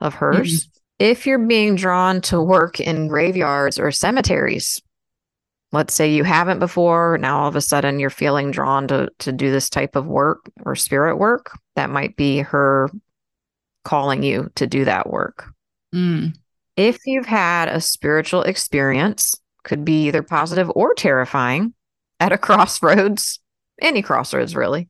of 0.00 0.14
hers. 0.14 0.68
If 1.02 1.26
you're 1.26 1.36
being 1.40 1.74
drawn 1.74 2.20
to 2.20 2.40
work 2.40 2.78
in 2.78 3.08
graveyards 3.08 3.76
or 3.76 3.90
cemeteries, 3.90 4.80
let's 5.72 5.94
say 5.94 6.14
you 6.14 6.22
haven't 6.22 6.60
before, 6.60 7.18
now 7.18 7.40
all 7.40 7.48
of 7.48 7.56
a 7.56 7.60
sudden 7.60 7.98
you're 7.98 8.08
feeling 8.08 8.52
drawn 8.52 8.86
to 8.86 9.08
to 9.18 9.32
do 9.32 9.50
this 9.50 9.68
type 9.68 9.96
of 9.96 10.06
work 10.06 10.48
or 10.64 10.76
spirit 10.76 11.16
work, 11.16 11.58
that 11.74 11.90
might 11.90 12.14
be 12.14 12.38
her 12.38 12.88
calling 13.82 14.22
you 14.22 14.48
to 14.54 14.68
do 14.68 14.84
that 14.84 15.10
work. 15.10 15.52
Mm. 15.92 16.36
If 16.76 17.00
you've 17.04 17.26
had 17.26 17.66
a 17.66 17.80
spiritual 17.80 18.42
experience, 18.42 19.34
could 19.64 19.84
be 19.84 20.06
either 20.06 20.22
positive 20.22 20.70
or 20.76 20.94
terrifying 20.94 21.74
at 22.20 22.30
a 22.30 22.38
crossroads, 22.46 23.40
any 23.80 24.02
crossroads 24.02 24.54
really. 24.54 24.88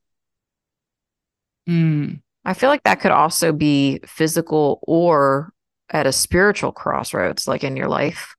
Mm. 1.67 2.21
I 2.45 2.53
feel 2.53 2.69
like 2.69 2.83
that 2.83 2.99
could 2.99 3.11
also 3.11 3.51
be 3.51 3.99
physical 4.05 4.79
or 4.83 5.53
at 5.93 6.07
a 6.07 6.11
spiritual 6.11 6.71
crossroads, 6.71 7.47
like 7.47 7.63
in 7.63 7.77
your 7.77 7.87
life. 7.87 8.35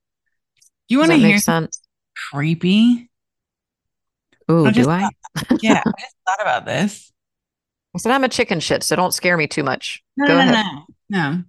You 0.89 0.99
want 0.99 1.13
to 1.13 1.17
hear 1.19 1.39
sense? 1.39 1.81
creepy? 2.31 3.11
Ooh, 4.51 4.67
I 4.67 4.71
do 4.73 4.89
I? 4.91 5.09
Yeah, 5.63 5.83
I 5.87 6.01
just 6.01 6.17
thought 6.27 6.41
about 6.43 6.67
this. 6.67 7.11
I 7.95 7.99
said 7.99 8.13
I'm 8.13 8.25
a 8.25 8.29
chicken 8.29 8.61
shit, 8.61 8.83
so 8.83 8.95
don't 8.97 9.15
scare 9.15 9.37
me 9.37 9.47
too 9.47 9.63
much. 9.63 10.03
No, 10.17 10.27
Go 10.27 10.35
no, 10.35 10.41
ahead. 10.41 10.67
no, 10.67 10.87
no. 11.33 11.43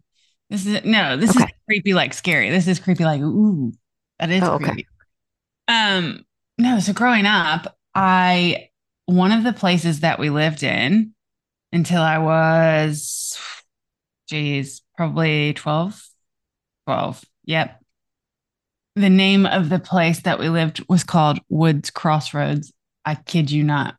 This 0.49 0.65
is 0.65 0.85
no. 0.85 1.17
This 1.17 1.35
is 1.35 1.43
creepy, 1.67 1.93
like 1.93 2.13
scary. 2.13 2.49
This 2.49 2.67
is 2.67 2.79
creepy, 2.79 3.03
like 3.03 3.21
ooh. 3.21 3.73
That 4.19 4.31
is 4.31 4.43
Oh, 4.43 4.53
okay. 4.53 4.65
creepy. 4.65 4.87
Um, 5.67 6.23
no. 6.57 6.79
So 6.79 6.93
growing 6.93 7.25
up, 7.25 7.75
I 7.93 8.69
one 9.07 9.31
of 9.31 9.43
the 9.43 9.53
places 9.53 9.99
that 10.01 10.19
we 10.19 10.29
lived 10.29 10.63
in 10.63 11.13
until 11.71 12.01
I 12.01 12.17
was, 12.19 13.37
geez, 14.29 14.81
probably 14.97 15.53
12. 15.53 16.01
12. 16.86 17.23
Yep. 17.45 17.81
The 18.95 19.10
name 19.10 19.45
of 19.45 19.69
the 19.69 19.79
place 19.79 20.21
that 20.21 20.39
we 20.39 20.49
lived 20.49 20.84
was 20.88 21.03
called 21.03 21.39
Woods 21.49 21.89
Crossroads. 21.89 22.71
I 23.03 23.15
kid 23.15 23.51
you 23.51 23.63
not. 23.63 23.95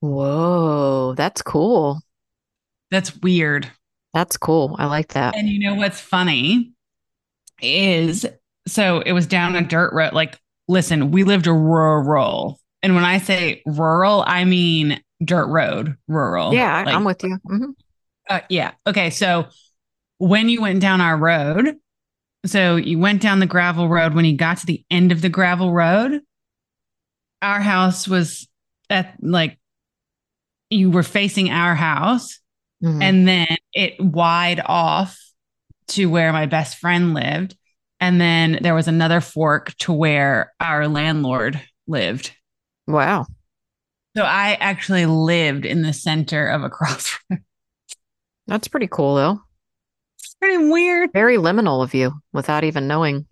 Whoa, 0.00 1.14
that's 1.14 1.42
cool. 1.42 2.00
That's 2.90 3.14
weird. 3.16 3.70
That's 4.14 4.36
cool. 4.36 4.76
I 4.78 4.86
like 4.86 5.08
that. 5.12 5.36
And 5.36 5.48
you 5.48 5.58
know 5.58 5.74
what's 5.74 6.00
funny 6.00 6.72
is 7.60 8.24
so 8.66 9.00
it 9.00 9.12
was 9.12 9.26
down 9.26 9.56
a 9.56 9.62
dirt 9.62 9.92
road. 9.92 10.12
Like, 10.12 10.38
listen, 10.68 11.10
we 11.10 11.24
lived 11.24 11.46
a 11.46 11.52
rural. 11.52 12.58
And 12.82 12.94
when 12.94 13.04
I 13.04 13.18
say 13.18 13.62
rural, 13.66 14.24
I 14.26 14.44
mean 14.44 15.02
dirt 15.22 15.48
road, 15.48 15.96
rural. 16.06 16.54
Yeah, 16.54 16.82
Like, 16.84 16.94
I'm 16.94 17.04
with 17.04 17.22
you. 17.24 17.38
Mhm. 17.46 17.74
uh, 18.30 18.40
yeah. 18.48 18.72
Okay. 18.86 19.10
So 19.10 19.48
when 20.18 20.48
you 20.48 20.60
went 20.60 20.80
down 20.80 21.00
our 21.00 21.16
road, 21.16 21.76
so 22.46 22.76
you 22.76 22.98
went 22.98 23.20
down 23.22 23.40
the 23.40 23.46
gravel 23.46 23.88
road. 23.88 24.14
When 24.14 24.24
you 24.24 24.36
got 24.36 24.58
to 24.58 24.66
the 24.66 24.84
end 24.90 25.12
of 25.12 25.22
the 25.22 25.28
gravel 25.28 25.72
road, 25.72 26.20
our 27.42 27.60
house 27.60 28.06
was 28.08 28.48
at 28.90 29.14
like 29.20 29.58
you 30.70 30.90
were 30.90 31.02
facing 31.02 31.50
our 31.50 31.74
house, 31.74 32.38
Mhm. 32.82 33.02
and 33.02 33.28
then 33.28 33.56
it 33.72 34.00
wide 34.00 34.60
off 34.64 35.18
to 35.88 36.06
where 36.06 36.32
my 36.32 36.46
best 36.46 36.78
friend 36.78 37.14
lived. 37.14 37.56
And 38.00 38.20
then 38.20 38.58
there 38.62 38.74
was 38.74 38.86
another 38.86 39.20
fork 39.20 39.74
to 39.78 39.92
where 39.92 40.52
our 40.60 40.86
landlord 40.88 41.60
lived. 41.86 42.32
wow. 42.86 43.26
So 44.16 44.22
I 44.24 44.54
actually 44.60 45.06
lived 45.06 45.64
in 45.64 45.82
the 45.82 45.92
center 45.92 46.46
of 46.48 46.62
a 46.62 46.70
crossroad. 46.70 47.42
That's 48.46 48.68
pretty 48.68 48.88
cool 48.88 49.14
though. 49.16 49.42
It's 50.40 50.46
pretty 50.56 50.70
weird. 50.70 51.12
Very 51.12 51.36
liminal 51.36 51.82
of 51.82 51.94
you 51.94 52.12
without 52.32 52.64
even 52.64 52.86
knowing. 52.86 53.26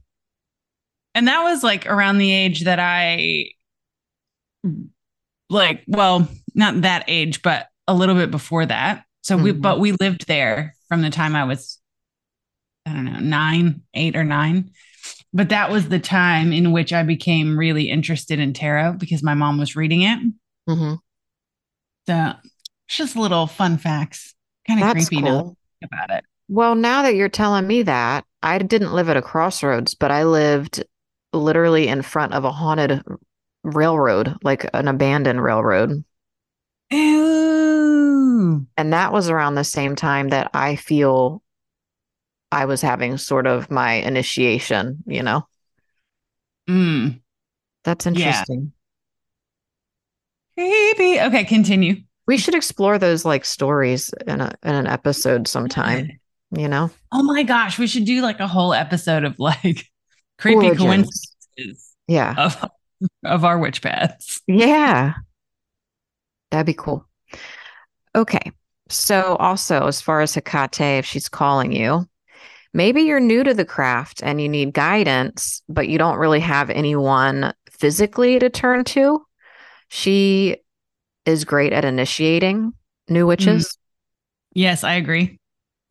And 1.14 1.28
that 1.28 1.42
was 1.42 1.62
like 1.62 1.86
around 1.86 2.18
the 2.18 2.32
age 2.32 2.64
that 2.64 2.78
I 2.78 3.50
like, 5.48 5.84
well, 5.86 6.28
not 6.54 6.82
that 6.82 7.04
age, 7.08 7.42
but 7.42 7.68
a 7.86 7.94
little 7.94 8.14
bit 8.14 8.30
before 8.30 8.66
that. 8.66 9.04
So 9.22 9.36
we 9.36 9.52
Mhm. 9.52 9.60
but 9.62 9.80
we 9.80 9.92
lived 9.92 10.26
there 10.26 10.74
from 10.88 11.02
the 11.02 11.10
time 11.10 11.34
I 11.36 11.44
was 11.44 11.80
I 12.84 12.92
don't 12.92 13.04
know, 13.06 13.18
9, 13.18 13.82
8 13.94 14.14
or 14.14 14.22
9. 14.22 14.70
But 15.32 15.48
that 15.48 15.70
was 15.72 15.88
the 15.88 15.98
time 15.98 16.52
in 16.52 16.70
which 16.70 16.92
I 16.92 17.02
became 17.02 17.58
really 17.58 17.90
interested 17.90 18.38
in 18.38 18.52
tarot 18.52 18.92
because 18.94 19.24
my 19.24 19.34
mom 19.34 19.58
was 19.58 19.74
reading 19.74 20.02
it. 20.02 20.18
Mm-hmm. 20.68 20.94
So 22.06 22.34
it's 22.86 22.96
just 22.96 23.16
little 23.16 23.48
fun 23.48 23.78
facts. 23.78 24.34
Kind 24.68 24.82
of 24.82 24.92
creepy 24.92 25.20
now 25.20 25.40
cool. 25.42 25.56
about 25.82 26.10
it. 26.10 26.24
Well, 26.48 26.74
now 26.74 27.02
that 27.02 27.14
you're 27.14 27.28
telling 27.28 27.66
me 27.66 27.82
that, 27.82 28.24
I 28.42 28.58
didn't 28.58 28.94
live 28.94 29.08
at 29.08 29.16
a 29.16 29.22
crossroads, 29.22 29.94
but 29.94 30.10
I 30.10 30.24
lived 30.24 30.84
literally 31.32 31.88
in 31.88 32.02
front 32.02 32.34
of 32.34 32.44
a 32.44 32.52
haunted 32.52 33.02
railroad, 33.64 34.36
like 34.42 34.68
an 34.72 34.86
abandoned 34.88 35.42
railroad. 35.42 36.04
Ooh. 36.92 38.66
And 38.76 38.92
that 38.92 39.12
was 39.12 39.28
around 39.28 39.54
the 39.54 39.64
same 39.64 39.96
time 39.96 40.28
that 40.28 40.50
I 40.54 40.76
feel 40.76 41.42
I 42.52 42.64
was 42.64 42.80
having 42.80 43.18
sort 43.18 43.46
of 43.46 43.70
my 43.70 43.94
initiation, 43.94 45.02
you 45.06 45.22
know? 45.22 45.46
Mm. 46.68 47.20
That's 47.84 48.06
Yeah. 48.10 48.44
interesting. 48.44 48.72
Creepy. 50.56 51.20
Okay, 51.20 51.44
continue. 51.44 51.96
We 52.26 52.38
should 52.38 52.54
explore 52.54 52.98
those 52.98 53.24
like 53.24 53.44
stories 53.44 54.12
in 54.26 54.40
a 54.40 54.52
in 54.62 54.74
an 54.74 54.86
episode 54.86 55.46
sometime, 55.48 56.18
you 56.50 56.68
know? 56.68 56.90
Oh 57.12 57.22
my 57.22 57.42
gosh, 57.42 57.78
we 57.78 57.86
should 57.86 58.04
do 58.04 58.20
like 58.22 58.40
a 58.40 58.46
whole 58.48 58.74
episode 58.74 59.24
of 59.24 59.38
like 59.38 59.84
creepy 60.38 60.66
Origins. 60.68 60.78
coincidences 61.56 61.92
Yeah. 62.08 62.34
of 62.36 62.70
of 63.24 63.44
our 63.44 63.58
witch 63.58 63.82
paths. 63.82 64.40
Yeah. 64.46 65.14
That'd 66.50 66.66
be 66.66 66.74
cool. 66.74 67.06
Okay. 68.14 68.52
So 68.88 69.36
also 69.36 69.86
as 69.86 70.00
far 70.00 70.20
as 70.20 70.34
Hecate, 70.34 70.98
if 70.98 71.06
she's 71.06 71.28
calling 71.28 71.72
you, 71.72 72.06
maybe 72.72 73.02
you're 73.02 73.20
new 73.20 73.42
to 73.42 73.52
the 73.52 73.64
craft 73.64 74.22
and 74.22 74.40
you 74.40 74.48
need 74.48 74.72
guidance, 74.72 75.62
but 75.68 75.88
you 75.88 75.98
don't 75.98 76.18
really 76.18 76.40
have 76.40 76.70
anyone 76.70 77.52
physically 77.70 78.38
to 78.38 78.48
turn 78.48 78.84
to. 78.84 79.26
She 79.88 80.58
is 81.26 81.44
great 81.44 81.72
at 81.72 81.84
initiating 81.84 82.72
new 83.08 83.26
witches. 83.26 83.66
Mm-hmm. 83.66 84.60
Yes, 84.60 84.84
I 84.84 84.94
agree. 84.94 85.38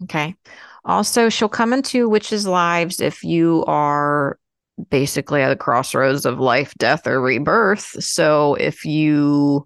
Okay. 0.03 0.35
Also, 0.83 1.29
she'll 1.29 1.49
come 1.49 1.73
into 1.73 2.09
witches' 2.09 2.45
lives 2.45 2.99
if 2.99 3.23
you 3.23 3.63
are 3.65 4.37
basically 4.89 5.41
at 5.41 5.49
the 5.49 5.55
crossroads 5.55 6.25
of 6.25 6.39
life, 6.39 6.73
death, 6.77 7.07
or 7.07 7.21
rebirth. 7.21 8.03
So 8.03 8.55
if 8.55 8.85
you 8.85 9.65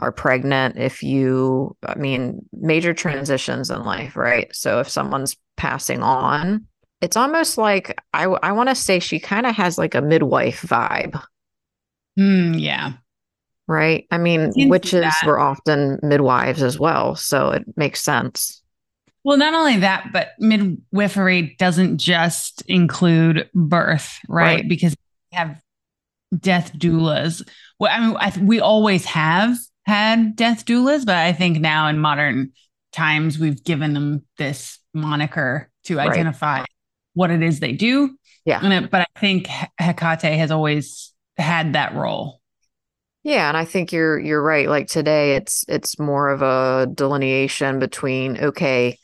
are 0.00 0.12
pregnant, 0.12 0.78
if 0.78 1.02
you, 1.02 1.76
I 1.84 1.94
mean, 1.96 2.44
major 2.52 2.92
transitions 2.92 3.70
in 3.70 3.84
life, 3.84 4.16
right? 4.16 4.54
So 4.54 4.80
if 4.80 4.88
someone's 4.88 5.36
passing 5.56 6.02
on, 6.02 6.66
it's 7.00 7.16
almost 7.16 7.56
like 7.56 7.96
I, 8.12 8.24
I 8.24 8.52
want 8.52 8.68
to 8.68 8.74
say 8.74 8.98
she 8.98 9.20
kind 9.20 9.46
of 9.46 9.54
has 9.54 9.78
like 9.78 9.94
a 9.94 10.02
midwife 10.02 10.62
vibe, 10.62 11.20
Hmm, 12.16 12.54
yeah. 12.54 12.98
right? 13.66 14.06
I 14.10 14.18
mean, 14.18 14.54
witches 14.56 15.22
were 15.22 15.38
often 15.38 15.98
midwives 16.02 16.62
as 16.62 16.78
well. 16.78 17.14
So 17.16 17.50
it 17.50 17.64
makes 17.76 18.02
sense. 18.02 18.57
Well, 19.24 19.36
not 19.36 19.54
only 19.54 19.78
that, 19.78 20.10
but 20.12 20.30
midwifery 20.38 21.56
doesn't 21.58 21.98
just 21.98 22.62
include 22.66 23.50
birth, 23.54 24.18
right? 24.28 24.60
Right. 24.60 24.68
Because 24.68 24.94
we 25.32 25.36
have 25.36 25.60
death 26.38 26.72
doulas. 26.74 27.42
Well, 27.78 27.90
I 27.92 28.06
mean, 28.06 28.16
I 28.18 28.30
th- 28.30 28.46
we 28.46 28.60
always 28.60 29.04
have 29.06 29.56
had 29.86 30.36
death 30.36 30.64
doulas, 30.64 31.04
but 31.04 31.16
I 31.16 31.32
think 31.32 31.58
now 31.60 31.88
in 31.88 31.98
modern 31.98 32.52
times 32.92 33.38
we've 33.38 33.62
given 33.62 33.92
them 33.94 34.24
this 34.38 34.78
moniker 34.94 35.70
to 35.84 35.96
Right. 35.96 36.10
identify 36.10 36.64
what 37.14 37.30
it 37.30 37.42
is 37.42 37.60
they 37.60 37.72
do. 37.72 38.16
Yeah. 38.44 38.60
And 38.62 38.72
it, 38.72 38.90
but 38.90 39.02
I 39.02 39.20
think 39.20 39.46
Hecate 39.78 40.38
has 40.38 40.50
always 40.50 41.12
had 41.36 41.74
that 41.74 41.94
role. 41.94 42.40
Yeah, 43.24 43.48
and 43.48 43.56
I 43.56 43.64
think 43.64 43.92
you're 43.92 44.18
you're 44.18 44.42
right. 44.42 44.68
Like 44.68 44.86
today 44.86 45.34
it's 45.36 45.64
it's 45.68 45.98
more 45.98 46.30
of 46.30 46.40
a 46.40 46.86
delineation 46.94 47.78
between 47.78 48.38
okay, 48.38 48.96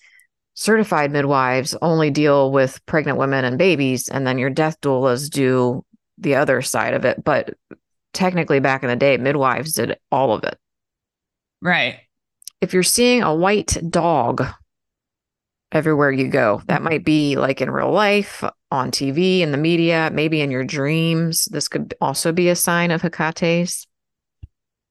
certified 0.54 1.10
midwives 1.10 1.74
only 1.82 2.10
deal 2.10 2.50
with 2.50 2.84
pregnant 2.86 3.18
women 3.18 3.44
and 3.44 3.58
babies 3.58 4.08
and 4.08 4.26
then 4.26 4.38
your 4.38 4.50
death 4.50 4.80
doulas 4.80 5.28
do 5.28 5.84
the 6.18 6.36
other 6.36 6.62
side 6.62 6.94
of 6.94 7.04
it. 7.04 7.22
But 7.22 7.54
technically 8.12 8.60
back 8.60 8.82
in 8.82 8.88
the 8.88 8.96
day 8.96 9.16
midwives 9.16 9.72
did 9.72 9.98
all 10.10 10.32
of 10.32 10.44
it. 10.44 10.56
Right. 11.60 12.00
If 12.60 12.72
you're 12.72 12.82
seeing 12.82 13.22
a 13.22 13.34
white 13.34 13.76
dog 13.90 14.44
everywhere 15.72 16.12
you 16.12 16.28
go, 16.28 16.62
that 16.66 16.82
might 16.82 17.04
be 17.04 17.36
like 17.36 17.60
in 17.60 17.70
real 17.70 17.90
life, 17.90 18.44
on 18.70 18.90
TV, 18.90 19.40
in 19.40 19.50
the 19.50 19.58
media, 19.58 20.10
maybe 20.12 20.40
in 20.40 20.50
your 20.50 20.64
dreams. 20.64 21.46
This 21.46 21.68
could 21.68 21.94
also 22.00 22.32
be 22.32 22.48
a 22.48 22.56
sign 22.56 22.90
of 22.90 23.02
Hecate's. 23.02 23.86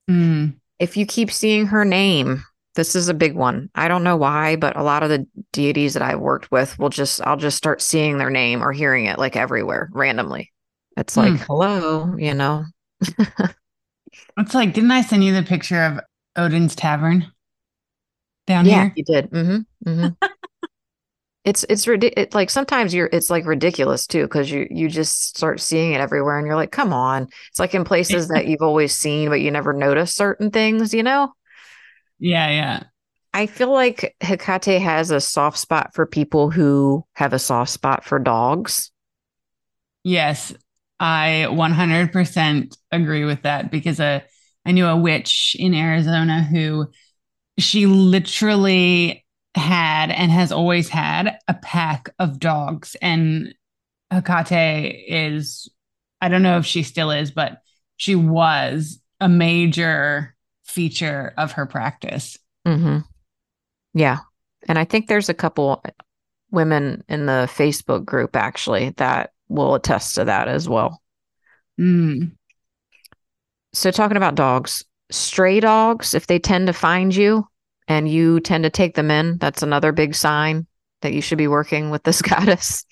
Mm. 0.09 0.57
if 0.79 0.97
you 0.97 1.05
keep 1.05 1.31
seeing 1.31 1.67
her 1.67 1.85
name, 1.85 2.43
this 2.75 2.95
is 2.95 3.09
a 3.09 3.13
big 3.13 3.35
one. 3.35 3.69
I 3.75 3.87
don't 3.87 4.03
know 4.03 4.17
why, 4.17 4.55
but 4.55 4.75
a 4.75 4.83
lot 4.83 5.03
of 5.03 5.09
the 5.09 5.27
deities 5.51 5.93
that 5.93 6.01
I've 6.01 6.19
worked 6.19 6.51
with 6.51 6.77
will 6.79 6.89
just, 6.89 7.21
I'll 7.25 7.37
just 7.37 7.57
start 7.57 7.81
seeing 7.81 8.17
their 8.17 8.29
name 8.31 8.63
or 8.63 8.71
hearing 8.71 9.05
it 9.05 9.19
like 9.19 9.35
everywhere 9.35 9.89
randomly. 9.93 10.51
It's 10.97 11.15
like, 11.17 11.31
Hmm. 11.31 11.35
hello, 11.47 12.15
you 12.17 12.33
know. 12.33 12.65
It's 14.37 14.53
like, 14.53 14.73
didn't 14.73 14.91
I 14.91 15.01
send 15.01 15.23
you 15.23 15.33
the 15.33 15.43
picture 15.43 15.83
of 15.83 15.99
Odin's 16.35 16.75
Tavern 16.75 17.31
down 18.47 18.65
here? 18.65 18.73
Yeah, 18.75 18.83
here? 18.83 18.93
you 18.95 19.03
did. 19.03 19.31
Mm-hmm. 19.31 19.89
Mm-hmm. 19.89 20.25
it's 21.45 21.65
it's. 21.69 21.87
It, 21.87 22.33
like 22.33 22.49
sometimes 22.49 22.93
you're 22.93 23.09
it's 23.11 23.29
like 23.29 23.45
ridiculous 23.45 24.07
too 24.07 24.23
because 24.23 24.49
you 24.51 24.67
you 24.69 24.89
just 24.89 25.35
start 25.37 25.59
seeing 25.59 25.93
it 25.93 26.01
everywhere 26.01 26.37
and 26.37 26.47
you're 26.47 26.55
like, 26.55 26.71
come 26.71 26.93
on. 26.93 27.27
It's 27.49 27.59
like 27.59 27.75
in 27.75 27.83
places 27.83 28.27
that 28.29 28.47
you've 28.47 28.61
always 28.61 28.95
seen 28.95 29.29
but 29.29 29.41
you 29.41 29.51
never 29.51 29.73
notice 29.73 30.13
certain 30.13 30.51
things, 30.51 30.93
you 30.93 31.03
know? 31.03 31.33
Yeah, 32.23 32.49
yeah. 32.49 32.83
I 33.33 33.47
feel 33.47 33.69
like 33.69 34.15
Hecate 34.21 34.81
has 34.81 35.11
a 35.11 35.19
soft 35.19 35.57
spot 35.57 35.93
for 35.93 36.05
people 36.05 36.49
who 36.49 37.05
have 37.15 37.33
a 37.33 37.39
soft 37.39 37.71
spot 37.71 38.05
for 38.05 38.17
dogs. 38.17 38.91
Yes, 40.05 40.53
I 41.01 41.47
100% 41.49 42.77
agree 42.93 43.25
with 43.25 43.41
that 43.41 43.71
because 43.71 43.99
uh, 43.99 44.21
I 44.65 44.71
knew 44.71 44.85
a 44.85 44.95
witch 44.95 45.57
in 45.59 45.73
Arizona 45.73 46.43
who 46.43 46.87
she 47.59 47.87
literally 47.87 49.25
had 49.53 50.09
and 50.09 50.31
has 50.31 50.53
always 50.53 50.87
had 50.87 51.37
a 51.49 51.55
pack 51.55 52.09
of 52.19 52.39
dogs. 52.39 52.95
And 53.01 53.53
Hecate 54.11 55.03
is, 55.09 55.69
I 56.21 56.29
don't 56.29 56.43
know 56.43 56.57
if 56.57 56.65
she 56.65 56.83
still 56.83 57.11
is, 57.11 57.31
but 57.31 57.57
she 57.97 58.15
was 58.15 59.01
a 59.19 59.27
major 59.27 60.32
feature 60.63 61.33
of 61.37 61.53
her 61.53 61.65
practice. 61.65 62.37
Mm-hmm. 62.65 62.99
Yeah. 63.93 64.19
And 64.67 64.79
I 64.79 64.85
think 64.85 65.07
there's 65.07 65.29
a 65.29 65.33
couple 65.33 65.83
women 66.51 67.03
in 67.09 67.25
the 67.25 67.49
Facebook 67.51 68.05
group 68.05 68.35
actually 68.35 68.91
that 68.91 69.31
will 69.49 69.75
attest 69.75 70.15
to 70.15 70.25
that 70.25 70.47
as 70.47 70.69
well. 70.69 71.01
Mm. 71.79 72.31
So, 73.73 73.91
talking 73.91 74.17
about 74.17 74.35
dogs, 74.35 74.85
stray 75.09 75.59
dogs, 75.59 76.13
if 76.13 76.27
they 76.27 76.39
tend 76.39 76.67
to 76.67 76.73
find 76.73 77.15
you 77.15 77.47
and 77.87 78.07
you 78.07 78.39
tend 78.39 78.63
to 78.63 78.69
take 78.69 78.95
them 78.95 79.11
in, 79.11 79.37
that's 79.39 79.63
another 79.63 79.91
big 79.91 80.15
sign 80.15 80.67
that 81.01 81.13
you 81.13 81.21
should 81.21 81.37
be 81.37 81.47
working 81.47 81.89
with 81.89 82.03
this 82.03 82.21
goddess. 82.23 82.85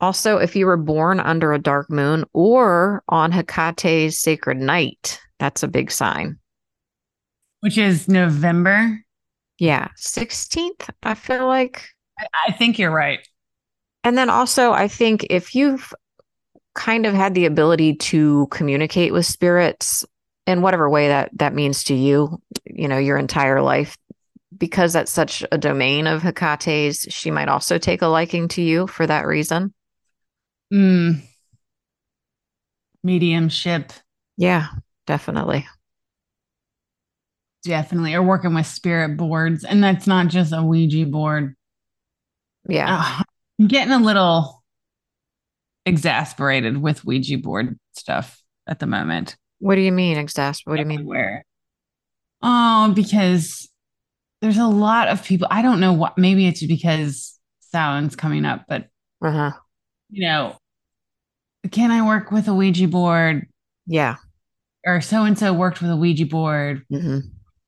Also, 0.00 0.38
if 0.38 0.54
you 0.54 0.66
were 0.66 0.76
born 0.76 1.18
under 1.18 1.52
a 1.52 1.58
dark 1.58 1.90
moon 1.90 2.24
or 2.32 3.02
on 3.08 3.32
Hecate's 3.32 4.18
sacred 4.18 4.58
night, 4.58 5.20
that's 5.38 5.62
a 5.62 5.68
big 5.68 5.90
sign. 5.90 6.38
Which 7.60 7.78
is 7.78 8.08
November. 8.08 9.04
Yeah, 9.58 9.88
16th, 9.96 10.88
I 11.02 11.14
feel 11.14 11.46
like. 11.46 11.88
I, 12.18 12.26
I 12.48 12.52
think 12.52 12.78
you're 12.78 12.92
right. 12.92 13.26
And 14.04 14.16
then 14.16 14.30
also, 14.30 14.72
I 14.72 14.88
think 14.88 15.26
if 15.30 15.54
you've 15.54 15.92
kind 16.74 17.06
of 17.06 17.14
had 17.14 17.34
the 17.34 17.46
ability 17.46 17.96
to 17.96 18.46
communicate 18.50 19.12
with 19.12 19.26
spirits 19.26 20.04
in 20.46 20.62
whatever 20.62 20.88
way 20.88 21.08
that 21.08 21.30
that 21.34 21.52
means 21.52 21.84
to 21.84 21.94
you, 21.94 22.40
you 22.64 22.86
know, 22.86 22.98
your 22.98 23.18
entire 23.18 23.60
life, 23.60 23.96
because 24.56 24.92
that's 24.92 25.12
such 25.12 25.44
a 25.50 25.58
domain 25.58 26.06
of 26.06 26.22
Hecate's, 26.22 27.12
she 27.12 27.30
might 27.30 27.48
also 27.48 27.78
take 27.78 28.00
a 28.02 28.06
liking 28.06 28.48
to 28.48 28.62
you 28.62 28.86
for 28.86 29.06
that 29.06 29.26
reason. 29.26 29.74
Mm. 30.72 31.22
Mediumship, 33.02 33.92
Yeah, 34.36 34.68
definitely. 35.08 35.66
definitely. 37.64 38.14
Or 38.14 38.22
working 38.22 38.54
with 38.54 38.66
spirit 38.66 39.16
boards. 39.16 39.64
And 39.64 39.82
that's 39.82 40.06
not 40.06 40.28
just 40.28 40.52
a 40.52 40.62
Ouija 40.62 41.06
board. 41.06 41.54
Yeah. 42.68 43.22
I'm 43.58 43.66
getting 43.66 43.92
a 43.92 43.98
little 43.98 44.62
exasperated 45.86 46.76
with 46.76 47.04
Ouija 47.04 47.38
board 47.38 47.78
stuff 47.94 48.40
at 48.66 48.78
the 48.78 48.86
moment. 48.86 49.36
What 49.58 49.74
do 49.74 49.80
you 49.80 49.92
mean, 49.92 50.18
exasperate? 50.18 50.72
What 50.72 50.76
do 50.76 50.82
you 50.92 50.98
mean? 50.98 51.06
Where? 51.06 51.44
Oh, 52.42 52.92
because 52.94 53.68
there's 54.40 54.58
a 54.58 54.66
lot 54.66 55.08
of 55.08 55.24
people. 55.24 55.48
I 55.50 55.62
don't 55.62 55.80
know 55.80 55.94
what, 55.94 56.16
maybe 56.18 56.46
it's 56.46 56.64
because 56.64 57.38
Samhain's 57.60 58.14
coming 58.14 58.44
up, 58.44 58.66
but 58.68 58.88
Uh 59.20 59.30
huh. 59.32 59.52
you 60.10 60.26
know, 60.26 60.56
can 61.72 61.90
I 61.90 62.06
work 62.06 62.30
with 62.30 62.46
a 62.46 62.54
Ouija 62.54 62.86
board? 62.86 63.46
Yeah. 63.86 64.16
Or 64.88 65.00
so 65.02 65.24
and 65.24 65.38
so 65.38 65.52
worked 65.52 65.82
with 65.82 65.90
a 65.90 65.96
Ouija 65.96 66.24
board. 66.26 66.82
hmm 66.90 67.18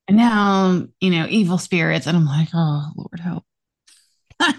And 0.07 0.17
now, 0.17 0.85
you 0.99 1.11
know, 1.11 1.27
evil 1.29 1.57
spirits. 1.57 2.07
And 2.07 2.17
I'm 2.17 2.25
like, 2.25 2.49
oh, 2.53 2.85
Lord 2.95 3.19
help. 3.19 3.45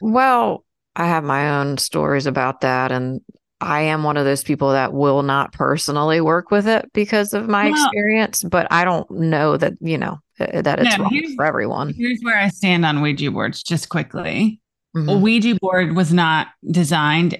Well, 0.00 0.64
I 0.94 1.06
have 1.06 1.24
my 1.24 1.58
own 1.58 1.78
stories 1.78 2.26
about 2.26 2.60
that. 2.60 2.92
And 2.92 3.22
I 3.62 3.80
am 3.82 4.02
one 4.04 4.18
of 4.18 4.26
those 4.26 4.44
people 4.44 4.72
that 4.72 4.92
will 4.92 5.22
not 5.22 5.52
personally 5.54 6.20
work 6.20 6.50
with 6.50 6.68
it 6.68 6.90
because 6.92 7.32
of 7.32 7.48
my 7.48 7.70
Well- 7.70 7.82
experience, 7.86 8.42
but 8.42 8.66
I 8.70 8.84
don't 8.84 9.10
know 9.10 9.56
that, 9.56 9.72
you 9.80 9.96
know, 9.96 10.18
that 10.38 10.78
it's 10.80 10.98
No, 10.98 11.04
wrong 11.04 11.32
for 11.34 11.44
everyone. 11.46 11.94
Here's 11.96 12.20
where 12.20 12.38
I 12.38 12.48
stand 12.48 12.84
on 12.84 13.00
Ouija 13.00 13.30
boards, 13.30 13.62
just 13.62 13.88
quickly. 13.88 14.60
A 14.94 14.98
Mhm. 14.98 15.20
Ouija 15.22 15.56
board 15.60 15.96
was 15.96 16.12
not 16.12 16.48
designed 16.70 17.38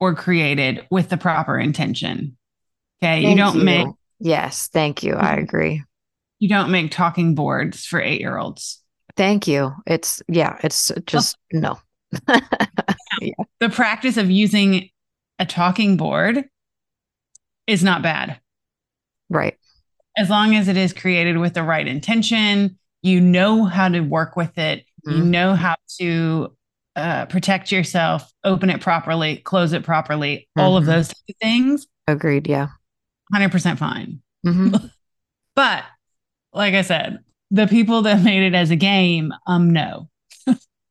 or 0.00 0.14
created 0.14 0.86
with 0.90 1.10
the 1.10 1.16
proper 1.18 1.58
intention. 1.58 2.36
Okay. 3.02 3.28
you 3.30 3.34
don't 3.36 3.62
make 3.64 3.86
Yes, 4.20 4.68
thank 4.68 5.02
you. 5.02 5.14
I 5.14 5.34
agree. 5.36 5.82
you 6.38 6.48
don't 6.48 6.70
make 6.70 6.90
talking 6.90 7.34
boards 7.34 7.84
for 7.86 8.00
eight 8.00 8.20
year 8.20 8.36
olds. 8.38 8.82
Thank 9.16 9.46
you. 9.48 9.74
It's, 9.86 10.22
yeah, 10.28 10.58
it's 10.62 10.92
just 11.06 11.36
no. 11.52 11.78
The 13.60 13.68
practice 13.70 14.16
of 14.16 14.30
using 14.30 14.88
a 15.38 15.44
talking 15.44 15.96
board 15.96 16.44
is 17.66 17.82
not 17.84 18.02
bad. 18.02 18.40
right. 19.28 19.56
As 20.16 20.28
long 20.30 20.54
as 20.56 20.66
it 20.68 20.76
is 20.76 20.92
created 20.92 21.38
with 21.38 21.54
the 21.54 21.62
right 21.62 21.86
intention, 21.86 22.78
you 23.02 23.20
know 23.20 23.64
how 23.64 23.88
to 23.88 24.00
work 24.00 24.36
with 24.36 24.58
it, 24.58 24.84
you 25.04 25.12
Mhm. 25.22 25.26
know 25.26 25.54
how 25.54 25.76
to 25.98 26.56
uh, 26.96 27.26
protect 27.26 27.70
yourself, 27.70 28.30
open 28.44 28.68
it 28.70 28.80
properly, 28.80 29.36
close 29.38 29.72
it 29.72 29.84
properly, 29.84 30.48
all 30.56 30.76
of 30.76 30.84
Mhm. 30.84 30.86
those 30.86 31.14
things, 31.40 31.86
Agreed. 32.08 32.48
Yeah. 32.48 32.68
100% 33.32 33.78
fine. 33.78 34.20
hmm 34.44 34.74
But 35.56 35.84
like 36.52 36.74
I 36.74 36.82
said, 36.82 37.18
the 37.50 37.66
people 37.66 38.02
that 38.02 38.22
made 38.22 38.44
it 38.46 38.54
as 38.54 38.70
a 38.70 38.76
game, 38.76 39.32
um, 39.46 39.70
no. 39.72 40.08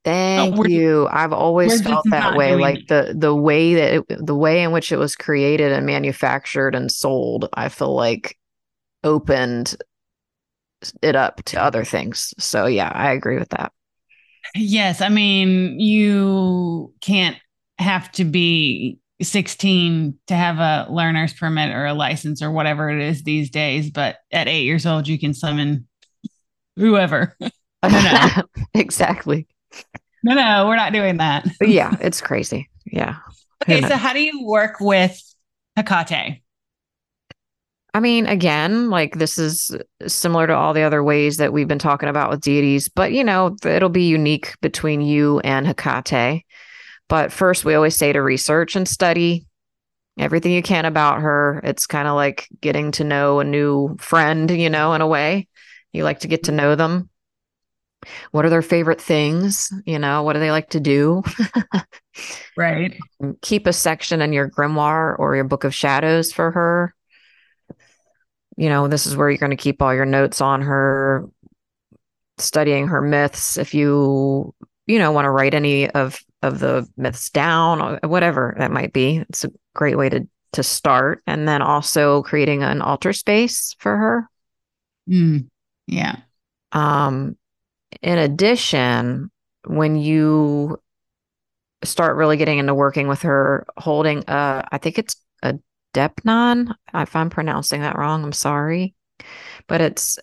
Thank 0.04 0.56
we're- 0.56 0.72
you. 0.72 1.08
I've 1.10 1.32
always 1.32 1.82
felt 1.82 2.04
that 2.10 2.36
way. 2.36 2.54
Like 2.54 2.80
it. 2.80 2.88
the 2.88 3.14
the 3.16 3.34
way 3.34 3.74
that 3.74 3.94
it, 4.08 4.26
the 4.26 4.34
way 4.34 4.62
in 4.62 4.70
which 4.72 4.92
it 4.92 4.96
was 4.96 5.16
created 5.16 5.72
and 5.72 5.84
manufactured 5.84 6.74
and 6.74 6.90
sold, 6.90 7.48
I 7.54 7.68
feel 7.68 7.94
like 7.94 8.38
opened 9.04 9.76
it 11.02 11.16
up 11.16 11.42
to 11.44 11.62
other 11.62 11.84
things. 11.84 12.32
So 12.38 12.66
yeah, 12.66 12.90
I 12.94 13.12
agree 13.12 13.38
with 13.38 13.50
that. 13.50 13.72
Yes, 14.54 15.00
I 15.00 15.08
mean, 15.10 15.78
you 15.78 16.94
can't 17.02 17.36
have 17.78 18.10
to 18.12 18.24
be 18.24 18.98
16 19.22 20.18
to 20.28 20.34
have 20.34 20.58
a 20.58 20.90
learner's 20.92 21.32
permit 21.32 21.74
or 21.74 21.86
a 21.86 21.94
license 21.94 22.42
or 22.42 22.50
whatever 22.50 22.90
it 22.90 23.00
is 23.00 23.22
these 23.22 23.50
days, 23.50 23.90
but 23.90 24.16
at 24.32 24.48
eight 24.48 24.64
years 24.64 24.86
old, 24.86 25.06
you 25.06 25.18
can 25.18 25.34
summon 25.34 25.86
whoever. 26.76 27.36
no. 27.40 27.50
no. 27.82 28.28
exactly. 28.74 29.46
No, 30.22 30.34
no, 30.34 30.66
we're 30.66 30.76
not 30.76 30.92
doing 30.92 31.18
that. 31.18 31.46
Yeah, 31.60 31.96
it's 32.00 32.20
crazy. 32.20 32.68
Yeah. 32.86 33.16
Okay, 33.62 33.82
so 33.82 33.96
how 33.96 34.12
do 34.12 34.22
you 34.22 34.44
work 34.44 34.80
with 34.80 35.20
Hecate? 35.76 36.42
I 37.92 38.00
mean, 38.00 38.26
again, 38.26 38.88
like 38.88 39.18
this 39.18 39.38
is 39.38 39.76
similar 40.06 40.46
to 40.46 40.54
all 40.54 40.72
the 40.72 40.82
other 40.82 41.02
ways 41.02 41.38
that 41.38 41.52
we've 41.52 41.68
been 41.68 41.78
talking 41.78 42.08
about 42.08 42.30
with 42.30 42.40
deities, 42.40 42.88
but 42.88 43.12
you 43.12 43.24
know, 43.24 43.56
it'll 43.64 43.88
be 43.88 44.04
unique 44.04 44.54
between 44.60 45.00
you 45.00 45.40
and 45.40 45.66
Hecate. 45.66 46.44
But 47.10 47.32
first, 47.32 47.64
we 47.64 47.74
always 47.74 47.96
say 47.96 48.12
to 48.12 48.22
research 48.22 48.76
and 48.76 48.86
study 48.86 49.46
everything 50.16 50.52
you 50.52 50.62
can 50.62 50.84
about 50.84 51.20
her. 51.20 51.60
It's 51.64 51.88
kind 51.88 52.06
of 52.06 52.14
like 52.14 52.46
getting 52.60 52.92
to 52.92 53.04
know 53.04 53.40
a 53.40 53.44
new 53.44 53.96
friend, 53.98 54.48
you 54.48 54.70
know, 54.70 54.94
in 54.94 55.00
a 55.00 55.08
way. 55.08 55.48
You 55.92 56.04
like 56.04 56.20
to 56.20 56.28
get 56.28 56.44
to 56.44 56.52
know 56.52 56.76
them. 56.76 57.10
What 58.30 58.44
are 58.46 58.48
their 58.48 58.62
favorite 58.62 59.00
things? 59.00 59.72
You 59.84 59.98
know, 59.98 60.22
what 60.22 60.34
do 60.34 60.38
they 60.38 60.52
like 60.52 60.70
to 60.70 60.80
do? 60.80 61.22
Right. 62.56 62.98
Um, 63.22 63.38
keep 63.40 63.66
a 63.66 63.72
section 63.72 64.20
in 64.20 64.32
your 64.32 64.50
grimoire 64.50 65.18
or 65.18 65.36
your 65.36 65.44
book 65.44 65.64
of 65.64 65.74
shadows 65.74 66.32
for 66.32 66.50
her. 66.50 66.94
You 68.56 68.68
know, 68.68 68.88
this 68.88 69.06
is 69.06 69.16
where 69.16 69.30
you're 69.30 69.38
going 69.38 69.50
to 69.50 69.56
keep 69.56 69.80
all 69.80 69.94
your 69.94 70.04
notes 70.04 70.40
on 70.40 70.60
her, 70.62 71.26
studying 72.36 72.88
her 72.88 73.00
myths. 73.00 73.56
If 73.56 73.72
you, 73.74 74.54
you 74.86 74.98
know, 74.98 75.12
want 75.12 75.24
to 75.24 75.30
write 75.30 75.54
any 75.54 75.88
of 75.88 76.20
of 76.42 76.58
the 76.58 76.88
myths 76.96 77.30
down, 77.30 77.80
or 77.82 77.98
whatever 78.08 78.54
that 78.58 78.70
might 78.70 78.92
be, 78.92 79.18
it's 79.28 79.44
a 79.44 79.52
great 79.74 79.96
way 79.96 80.08
to 80.08 80.26
to 80.52 80.62
start. 80.62 81.22
And 81.26 81.46
then 81.46 81.62
also 81.62 82.22
creating 82.22 82.62
an 82.62 82.82
altar 82.82 83.12
space 83.12 83.76
for 83.78 83.96
her. 83.96 84.28
Mm, 85.08 85.48
yeah. 85.86 86.16
Um, 86.72 87.36
in 88.02 88.18
addition, 88.18 89.30
when 89.66 89.96
you 89.96 90.80
start 91.82 92.16
really 92.16 92.36
getting 92.36 92.58
into 92.58 92.74
working 92.74 93.08
with 93.08 93.22
her, 93.22 93.66
holding 93.76 94.24
uh 94.28 94.62
I 94.70 94.78
think 94.78 94.98
it's 94.98 95.16
a 95.42 95.58
Deipnon. 95.94 96.74
If 96.94 97.16
I'm 97.16 97.30
pronouncing 97.30 97.80
that 97.80 97.98
wrong, 97.98 98.22
I'm 98.22 98.32
sorry. 98.32 98.94
But 99.66 99.80
it's 99.80 100.18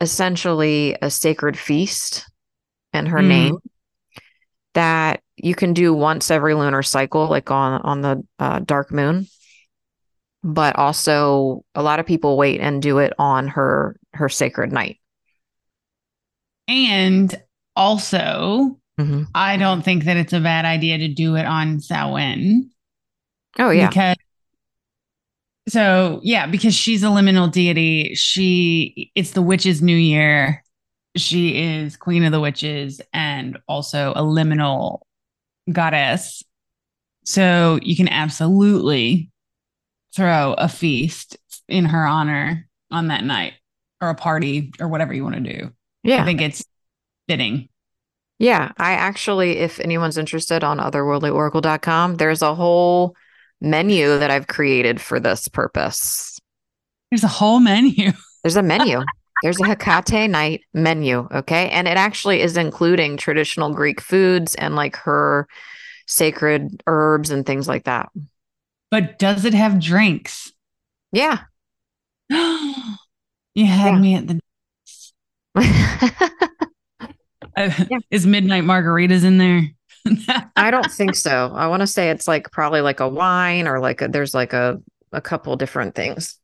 essentially 0.00 0.96
a 1.02 1.10
sacred 1.10 1.58
feast 1.58 2.30
in 2.92 3.06
her 3.06 3.18
Mm. 3.18 3.28
name 3.28 3.58
that 4.74 5.22
you 5.42 5.54
can 5.54 5.72
do 5.72 5.92
once 5.94 6.30
every 6.30 6.54
lunar 6.54 6.82
cycle, 6.82 7.28
like 7.28 7.50
on 7.50 7.80
on 7.82 8.00
the 8.00 8.22
uh, 8.38 8.60
dark 8.60 8.92
moon. 8.92 9.26
But 10.44 10.76
also, 10.76 11.64
a 11.74 11.82
lot 11.82 11.98
of 12.00 12.06
people 12.06 12.36
wait 12.36 12.60
and 12.60 12.80
do 12.80 12.98
it 12.98 13.12
on 13.18 13.48
her 13.48 13.96
her 14.14 14.28
sacred 14.28 14.72
night. 14.72 15.00
And 16.68 17.34
also, 17.76 18.78
Mhm. 19.00 19.28
I 19.34 19.56
don't 19.56 19.82
think 19.82 20.04
that 20.04 20.16
it's 20.16 20.32
a 20.32 20.40
bad 20.40 20.64
idea 20.64 20.98
to 20.98 21.08
do 21.08 21.36
it 21.36 21.46
on 21.46 21.80
Samhain. 21.80 22.70
Oh 23.58 23.70
yeah, 23.70 23.88
Because 23.88 24.16
so 25.68 26.20
yeah, 26.22 26.46
because 26.46 26.74
she's 26.74 27.02
a 27.02 27.06
liminal 27.06 27.50
deity. 27.50 28.14
She 28.14 29.10
it's 29.14 29.32
the 29.32 29.42
witch's 29.42 29.82
new 29.82 29.96
year. 29.96 30.64
She 31.16 31.62
is 31.62 31.96
queen 31.96 32.24
of 32.24 32.32
the 32.32 32.40
witches 32.40 33.00
and 33.12 33.58
also 33.68 34.12
a 34.14 34.22
liminal 34.22 35.00
goddess. 35.70 36.42
So 37.24 37.78
you 37.82 37.96
can 37.96 38.08
absolutely 38.08 39.30
throw 40.14 40.54
a 40.56 40.68
feast 40.68 41.36
in 41.68 41.84
her 41.86 42.06
honor 42.06 42.68
on 42.90 43.08
that 43.08 43.24
night 43.24 43.54
or 44.00 44.10
a 44.10 44.14
party 44.14 44.72
or 44.80 44.88
whatever 44.88 45.12
you 45.12 45.22
want 45.22 45.36
to 45.36 45.40
do. 45.40 45.70
yeah. 46.02 46.22
I 46.22 46.24
think 46.24 46.40
it's 46.40 46.64
fitting. 47.28 47.68
Yeah, 48.38 48.70
I 48.78 48.92
actually, 48.92 49.58
if 49.58 49.80
anyone's 49.80 50.16
interested 50.16 50.62
on 50.62 50.78
otherworldlyoracle.com, 50.78 52.16
there's 52.16 52.40
a 52.40 52.54
whole 52.54 53.16
menu 53.60 54.18
that 54.18 54.30
I've 54.30 54.46
created 54.46 55.00
for 55.00 55.18
this 55.18 55.48
purpose. 55.48 56.38
There's 57.10 57.24
a 57.24 57.28
whole 57.28 57.58
menu. 57.58 58.12
There's 58.42 58.56
a 58.56 58.62
menu. 58.62 59.02
There's 59.42 59.60
a 59.60 59.64
Hecate 59.64 60.28
night 60.30 60.62
menu. 60.74 61.28
Okay. 61.32 61.70
And 61.70 61.86
it 61.88 61.96
actually 61.96 62.40
is 62.42 62.56
including 62.56 63.16
traditional 63.16 63.72
Greek 63.72 64.00
foods 64.00 64.54
and 64.56 64.74
like 64.76 64.96
her 64.96 65.46
sacred 66.06 66.82
herbs 66.86 67.30
and 67.30 67.44
things 67.46 67.68
like 67.68 67.84
that. 67.84 68.08
But 68.90 69.18
does 69.18 69.44
it 69.44 69.54
have 69.54 69.80
drinks? 69.80 70.52
Yeah. 71.12 71.40
you 72.30 73.66
had 73.66 73.94
Yeah. 73.94 73.98
me 73.98 74.14
at 74.16 74.26
the 74.26 74.40
Uh, 77.56 77.70
Yeah. 77.90 77.98
Is 78.10 78.26
midnight 78.26 78.64
margaritas 78.64 79.24
in 79.24 79.38
there? 79.38 79.62
I 80.56 80.70
don't 80.70 80.90
think 80.90 81.14
so. 81.14 81.52
I 81.54 81.66
want 81.66 81.80
to 81.80 81.86
say 81.86 82.10
it's 82.10 82.28
like 82.28 82.50
probably 82.50 82.80
like 82.80 83.00
a 83.00 83.08
wine 83.08 83.66
or 83.68 83.80
like 83.80 84.00
a, 84.02 84.08
there's 84.08 84.34
like 84.34 84.52
a, 84.52 84.80
a 85.12 85.20
couple 85.20 85.56
different 85.56 85.94
things. 85.94 86.37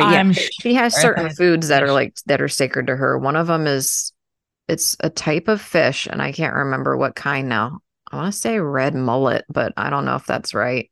But 0.00 0.12
yeah, 0.12 0.20
I'm 0.20 0.32
she 0.32 0.74
has 0.74 0.92
sure 0.92 1.00
certain 1.00 1.30
foods 1.30 1.68
that 1.68 1.82
are 1.82 1.92
like 1.92 2.16
that 2.26 2.42
are 2.42 2.48
sacred 2.48 2.88
to 2.88 2.96
her. 2.96 3.18
One 3.18 3.36
of 3.36 3.46
them 3.46 3.66
is 3.66 4.12
it's 4.68 4.96
a 5.00 5.08
type 5.08 5.48
of 5.48 5.60
fish, 5.60 6.06
and 6.06 6.20
I 6.20 6.32
can't 6.32 6.54
remember 6.54 6.96
what 6.96 7.16
kind 7.16 7.48
now. 7.48 7.78
I 8.10 8.16
want 8.16 8.32
to 8.32 8.38
say 8.38 8.58
red 8.58 8.94
mullet, 8.94 9.44
but 9.48 9.72
I 9.76 9.88
don't 9.88 10.04
know 10.04 10.16
if 10.16 10.26
that's 10.26 10.54
right. 10.54 10.90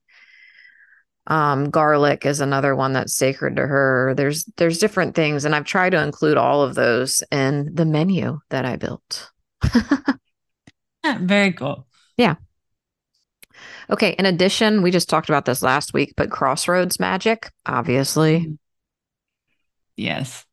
Um, 1.26 1.70
garlic 1.70 2.24
is 2.26 2.40
another 2.40 2.74
one 2.74 2.94
that's 2.94 3.14
sacred 3.14 3.56
to 3.56 3.66
her. 3.66 4.14
There's 4.16 4.44
there's 4.56 4.78
different 4.78 5.14
things, 5.14 5.44
and 5.44 5.54
I've 5.54 5.64
tried 5.64 5.90
to 5.90 6.02
include 6.02 6.38
all 6.38 6.62
of 6.62 6.74
those 6.74 7.22
in 7.30 7.74
the 7.74 7.84
menu 7.84 8.40
that 8.48 8.64
I 8.64 8.76
built. 8.76 9.30
yeah, 11.04 11.18
Very 11.20 11.52
cool. 11.52 11.86
Yeah. 12.16 12.36
Okay, 13.90 14.14
in 14.18 14.24
addition, 14.24 14.80
we 14.80 14.90
just 14.90 15.10
talked 15.10 15.28
about 15.28 15.44
this 15.44 15.62
last 15.62 15.92
week, 15.92 16.14
but 16.16 16.30
crossroads 16.30 16.98
magic, 16.98 17.50
obviously. 17.66 18.56
Yes. 19.96 20.44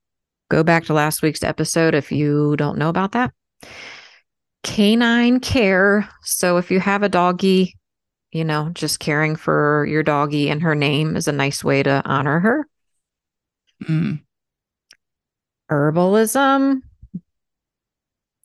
Go 0.50 0.64
back 0.64 0.86
to 0.86 0.94
last 0.94 1.22
week's 1.22 1.44
episode 1.44 1.96
if 1.96 2.12
you 2.12 2.56
don't 2.58 2.78
know 2.78 2.90
about 2.90 3.14
that. 3.14 3.32
Canine 4.64 5.40
care. 5.40 6.08
So 6.24 6.58
if 6.58 6.70
you 6.70 6.80
have 6.80 7.04
a 7.04 7.10
doggy, 7.10 7.78
you 8.32 8.44
know, 8.44 8.70
just 8.74 9.00
caring 9.00 9.36
for 9.36 9.86
your 9.90 10.04
doggy 10.04 10.50
and 10.50 10.62
her 10.62 10.76
name 10.76 11.16
is 11.16 11.28
a 11.28 11.32
nice 11.32 11.64
way 11.64 11.84
to 11.84 12.02
honor 12.06 12.40
her. 12.40 12.68
Mm. 13.84 14.22
Herbalism. 15.70 16.82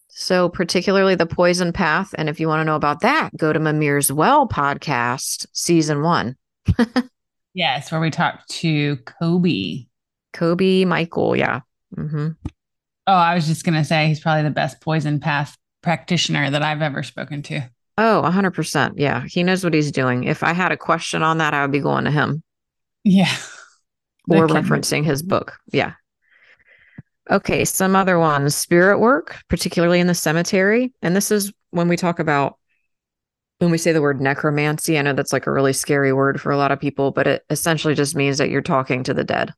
So, 0.08 0.48
particularly 0.48 1.14
the 1.14 1.26
poison 1.26 1.74
path. 1.74 2.14
And 2.16 2.30
if 2.30 2.40
you 2.40 2.48
want 2.48 2.60
to 2.60 2.64
know 2.64 2.76
about 2.76 3.00
that, 3.00 3.36
go 3.36 3.52
to 3.52 3.60
Mimir's 3.60 4.10
Well 4.10 4.48
podcast, 4.48 5.46
season 5.52 6.02
one. 6.02 6.36
Yes, 7.56 7.90
where 7.90 8.02
we 8.02 8.10
talked 8.10 8.50
to 8.50 8.98
Coby. 8.98 9.88
Coby 10.36 10.86
Michael. 10.86 11.36
Yeah. 11.36 11.60
Mm-hmm. 11.96 12.28
Oh, 13.06 13.12
I 13.12 13.34
was 13.34 13.46
just 13.46 13.64
gonna 13.64 13.84
say 13.84 14.08
he's 14.08 14.20
probably 14.20 14.42
the 14.42 14.50
best 14.50 14.80
poison 14.80 15.20
path 15.20 15.56
practitioner 15.82 16.50
that 16.50 16.62
I've 16.62 16.82
ever 16.82 17.02
spoken 17.02 17.42
to. 17.42 17.70
Oh, 17.98 18.22
100%. 18.26 18.94
Yeah. 18.96 19.24
He 19.26 19.42
knows 19.42 19.64
what 19.64 19.72
he's 19.72 19.90
doing. 19.90 20.24
If 20.24 20.42
I 20.42 20.52
had 20.52 20.72
a 20.72 20.76
question 20.76 21.22
on 21.22 21.38
that, 21.38 21.54
I 21.54 21.62
would 21.62 21.72
be 21.72 21.80
going 21.80 22.04
to 22.04 22.10
him. 22.10 22.42
Yeah. 23.04 23.34
or 24.28 24.46
referencing 24.46 25.04
his 25.04 25.22
book. 25.22 25.56
Yeah. 25.72 25.94
Okay, 27.30 27.64
some 27.64 27.96
other 27.96 28.18
ones 28.18 28.54
spirit 28.54 28.98
work, 28.98 29.38
particularly 29.48 29.98
in 29.98 30.06
the 30.06 30.14
cemetery. 30.14 30.92
And 31.02 31.16
this 31.16 31.30
is 31.30 31.52
when 31.70 31.88
we 31.88 31.96
talk 31.96 32.18
about 32.18 32.58
when 33.58 33.70
we 33.70 33.78
say 33.78 33.92
the 33.92 34.02
word 34.02 34.20
necromancy. 34.20 34.98
I 34.98 35.02
know 35.02 35.12
that's 35.12 35.32
like 35.32 35.46
a 35.46 35.52
really 35.52 35.72
scary 35.72 36.12
word 36.12 36.40
for 36.40 36.52
a 36.52 36.56
lot 36.56 36.72
of 36.72 36.80
people, 36.80 37.10
but 37.10 37.26
it 37.26 37.44
essentially 37.50 37.94
just 37.94 38.14
means 38.14 38.38
that 38.38 38.50
you're 38.50 38.60
talking 38.60 39.02
to 39.04 39.14
the 39.14 39.24
dead. 39.24 39.52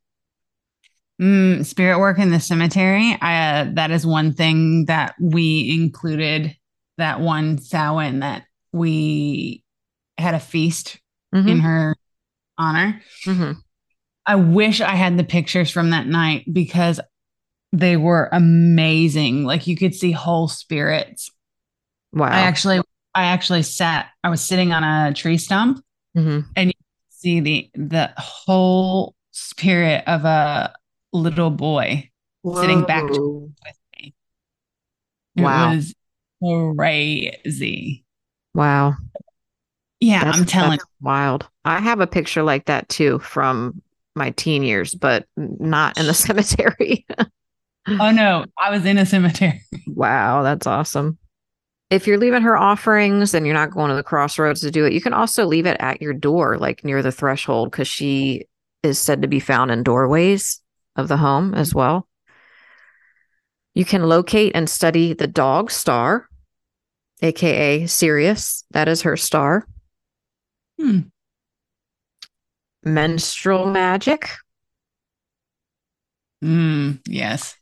Mm, 1.19 1.65
spirit 1.65 1.99
work 1.99 2.17
in 2.17 2.31
the 2.31 2.39
cemetery. 2.39 3.17
I, 3.21 3.59
uh, 3.61 3.71
that 3.73 3.91
is 3.91 4.05
one 4.05 4.33
thing 4.33 4.85
that 4.85 5.15
we 5.19 5.77
included. 5.81 6.55
That 6.97 7.19
one 7.19 7.57
Samhain 7.57 8.19
that 8.19 8.43
we 8.71 9.63
had 10.17 10.33
a 10.33 10.39
feast 10.39 10.99
in 11.33 11.43
Mhm, 11.45 11.61
her 11.61 11.95
honor. 12.57 13.01
mhm. 13.25 13.57
I 14.25 14.35
wish 14.35 14.81
I 14.81 14.95
had 14.95 15.17
the 15.17 15.23
pictures 15.23 15.71
from 15.71 15.89
that 15.91 16.07
night 16.07 16.45
because 16.51 16.99
they 17.71 17.97
were 17.97 18.29
amazing. 18.31 19.43
Like 19.45 19.67
you 19.67 19.75
could 19.77 19.95
see 19.95 20.11
whole 20.11 20.47
spirits. 20.47 21.31
Wow. 22.13 22.27
I 22.27 22.41
actually, 22.41 22.81
I 23.15 23.25
actually 23.25 23.63
sat. 23.63 24.07
I 24.23 24.29
was 24.29 24.41
sitting 24.41 24.71
on 24.71 24.83
a 24.83 25.13
tree 25.13 25.37
stump. 25.37 25.83
Mhm. 26.17 26.45
And 26.55 26.69
you 26.69 26.73
see 27.09 27.39
the 27.39 27.69
the 27.75 28.11
whole 28.17 29.15
spirit 29.31 30.03
of 30.07 30.25
a 30.25 30.73
little 31.13 31.49
boy 31.49 32.09
sitting 32.55 32.83
back 32.83 33.03
Whoa. 33.09 33.51
with 33.65 33.77
me. 33.97 34.13
It 35.35 35.41
Wow. 35.41 35.75
was 35.75 35.93
crazy. 36.77 38.03
Wow. 38.53 38.95
Yeah, 39.99 40.19
That's- 40.23 40.39
I'm 40.39 40.45
telling. 40.45 40.79
wild. 41.01 41.47
I 41.65 41.79
have 41.79 41.99
a 41.99 42.07
picture 42.07 42.43
like 42.43 42.65
that 42.65 42.87
too 42.89 43.19
from 43.19 43.81
my 44.15 44.31
teen 44.31 44.63
years, 44.63 44.93
but 44.95 45.25
not 45.37 45.97
in 45.99 46.07
the 46.07 46.13
cemetery. 46.25 47.05
Oh 47.87 48.11
no, 48.11 48.45
I 48.61 48.69
was 48.69 48.85
in 48.85 48.97
a 48.97 49.05
cemetery. 49.05 49.61
Wow, 49.87 50.43
that's 50.43 50.65
awesome. 50.67 51.17
If 51.89 52.05
you're 52.07 52.19
leaving 52.19 52.43
her 52.43 52.55
offerings 52.55 53.33
and 53.33 53.45
you're 53.45 53.55
not 53.55 53.71
going 53.71 53.89
to 53.89 53.95
the 53.95 54.03
crossroads 54.03 54.61
to 54.61 54.71
do 54.71 54.85
it, 54.85 54.93
you 54.93 55.01
can 55.01 55.11
also 55.13 55.45
leave 55.45 55.65
it 55.65 55.75
at 55.79 56.01
your 56.01 56.13
door, 56.13 56.57
like 56.57 56.85
near 56.85 57.01
the 57.01 57.11
threshold, 57.11 57.71
because 57.71 57.87
she 57.87 58.45
is 58.83 58.97
said 58.99 59.23
to 59.23 59.27
be 59.27 59.39
found 59.41 59.71
in 59.71 59.83
doorways 59.83 60.61
of 60.99 61.07
the 61.07 61.17
home 61.17 61.53
as 61.55 61.73
well. 61.73 62.07
You 63.73 63.85
can 63.85 64.03
locate 64.03 64.51
and 64.55 64.69
study 64.69 65.13
the 65.13 65.27
dog 65.27 65.71
star, 65.71 66.27
aka 67.21 67.85
Sirius. 67.87 68.65
That 68.71 68.87
is 68.87 69.03
her 69.03 69.17
star. 69.17 69.65
Hmm. 70.79 70.99
Menstrual 72.83 73.65
magic, 73.67 74.29
Mm, 76.43 77.01
yes. 77.05 77.55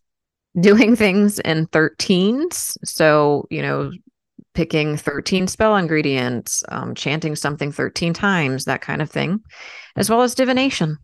doing 0.60 0.96
things 0.96 1.40
in 1.40 1.66
13s. 1.68 2.78
So, 2.84 3.48
you 3.50 3.64
know, 3.64 3.92
picking 4.54 4.98
13 4.98 5.48
spell 5.48 5.76
ingredients, 5.76 6.64
um, 6.70 6.94
chanting 6.96 7.36
something 7.36 7.72
13 7.72 8.14
times, 8.14 8.66
that 8.66 8.82
kind 8.82 9.02
of 9.02 9.10
thing, 9.10 9.40
as 9.96 10.10
well 10.10 10.22
as 10.22 10.36
divination, 10.36 10.98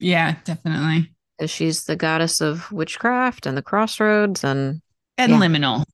Yeah, 0.00 0.36
definitely. 0.44 1.12
because 1.38 1.50
she's 1.50 1.84
the 1.84 1.96
goddess 1.96 2.40
of 2.40 2.70
witchcraft 2.72 3.46
and 3.46 3.56
the 3.56 3.62
crossroads 3.62 4.44
and 4.44 4.80
And 5.18 5.32
Yeah. 5.32 5.38
liminal. 5.38 5.84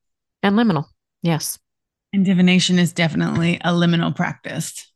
and 0.42 0.56
liminal. 0.56 0.86
Yes, 1.22 1.58
And 2.12 2.24
divination 2.24 2.78
is 2.78 2.92
definitely 2.92 3.56
a 3.58 3.70
liminal 3.72 4.14
practice. 4.14 4.90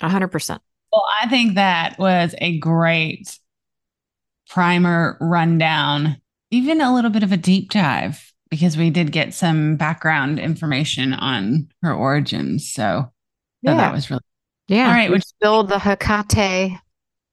A 0.00 0.08
100%. 0.08 0.60
Well, 0.92 1.04
I 1.22 1.28
think 1.28 1.54
that 1.54 1.98
was 1.98 2.34
a 2.38 2.58
great 2.58 3.38
primer 4.50 5.16
rundown, 5.20 6.20
even 6.50 6.80
a 6.80 6.92
little 6.94 7.10
bit 7.10 7.22
of 7.22 7.32
a 7.32 7.36
deep 7.36 7.70
dive 7.70 8.32
because 8.50 8.76
we 8.76 8.90
did 8.90 9.12
get 9.12 9.32
some 9.34 9.76
background 9.76 10.38
information 10.38 11.14
on 11.14 11.68
her 11.82 11.94
origins. 11.94 12.70
So 12.70 13.10
yeah. 13.62 13.74
that 13.74 13.92
was 13.92 14.10
really 14.10 14.22
yeah. 14.68 14.86
All 14.86 14.92
right, 14.94 15.10
we 15.10 15.20
spilled 15.20 15.68
the 15.68 15.78
Hecate 15.78 16.78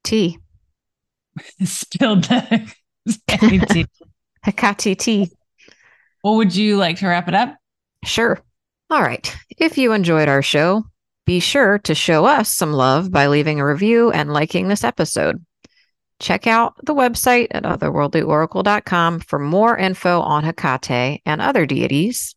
tea. 0.04 0.40
spilled 1.64 2.24
the 2.26 2.74
Hecate 4.44 5.00
tea. 5.00 5.32
Well, 6.24 6.38
would 6.38 6.56
you 6.56 6.78
like 6.78 6.98
to 6.98 7.08
wrap 7.08 7.28
it 7.28 7.36
up? 7.36 7.56
Sure. 8.04 8.40
All 8.90 9.02
right. 9.02 9.36
If 9.58 9.78
you 9.78 9.94
enjoyed 9.94 10.28
our 10.28 10.42
show, 10.42 10.84
be 11.26 11.40
sure 11.40 11.78
to 11.80 11.94
show 11.94 12.26
us 12.26 12.52
some 12.52 12.74
love 12.74 13.12
by 13.12 13.28
leaving 13.28 13.60
a 13.60 13.66
review 13.66 14.12
and 14.12 14.34
liking 14.34 14.68
this 14.68 14.84
episode. 14.84 15.46
Check 16.20 16.48
out 16.48 16.74
the 16.84 16.96
website 16.96 17.48
at 17.52 17.64
otherworldlyoracle.com 17.64 19.20
for 19.22 19.40
more 19.40 19.78
info 19.78 20.22
on 20.22 20.44
Hecate 20.44 21.22
and 21.26 21.40
other 21.40 21.66
deities. 21.66 22.36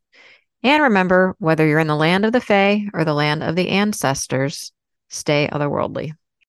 And 0.63 0.83
remember, 0.83 1.35
whether 1.39 1.67
you're 1.67 1.81
in 1.81 1.89
the 1.89 1.97
land 1.97 2.25
of 2.25 2.33
the 2.33 2.41
Fae 2.41 2.87
or 2.93 3.05
the 3.05 3.15
land 3.15 3.43
of 3.43 3.57
the 3.57 3.71
ancestors, 3.71 4.73
stay 5.09 5.49
otherworldly. 5.51 6.13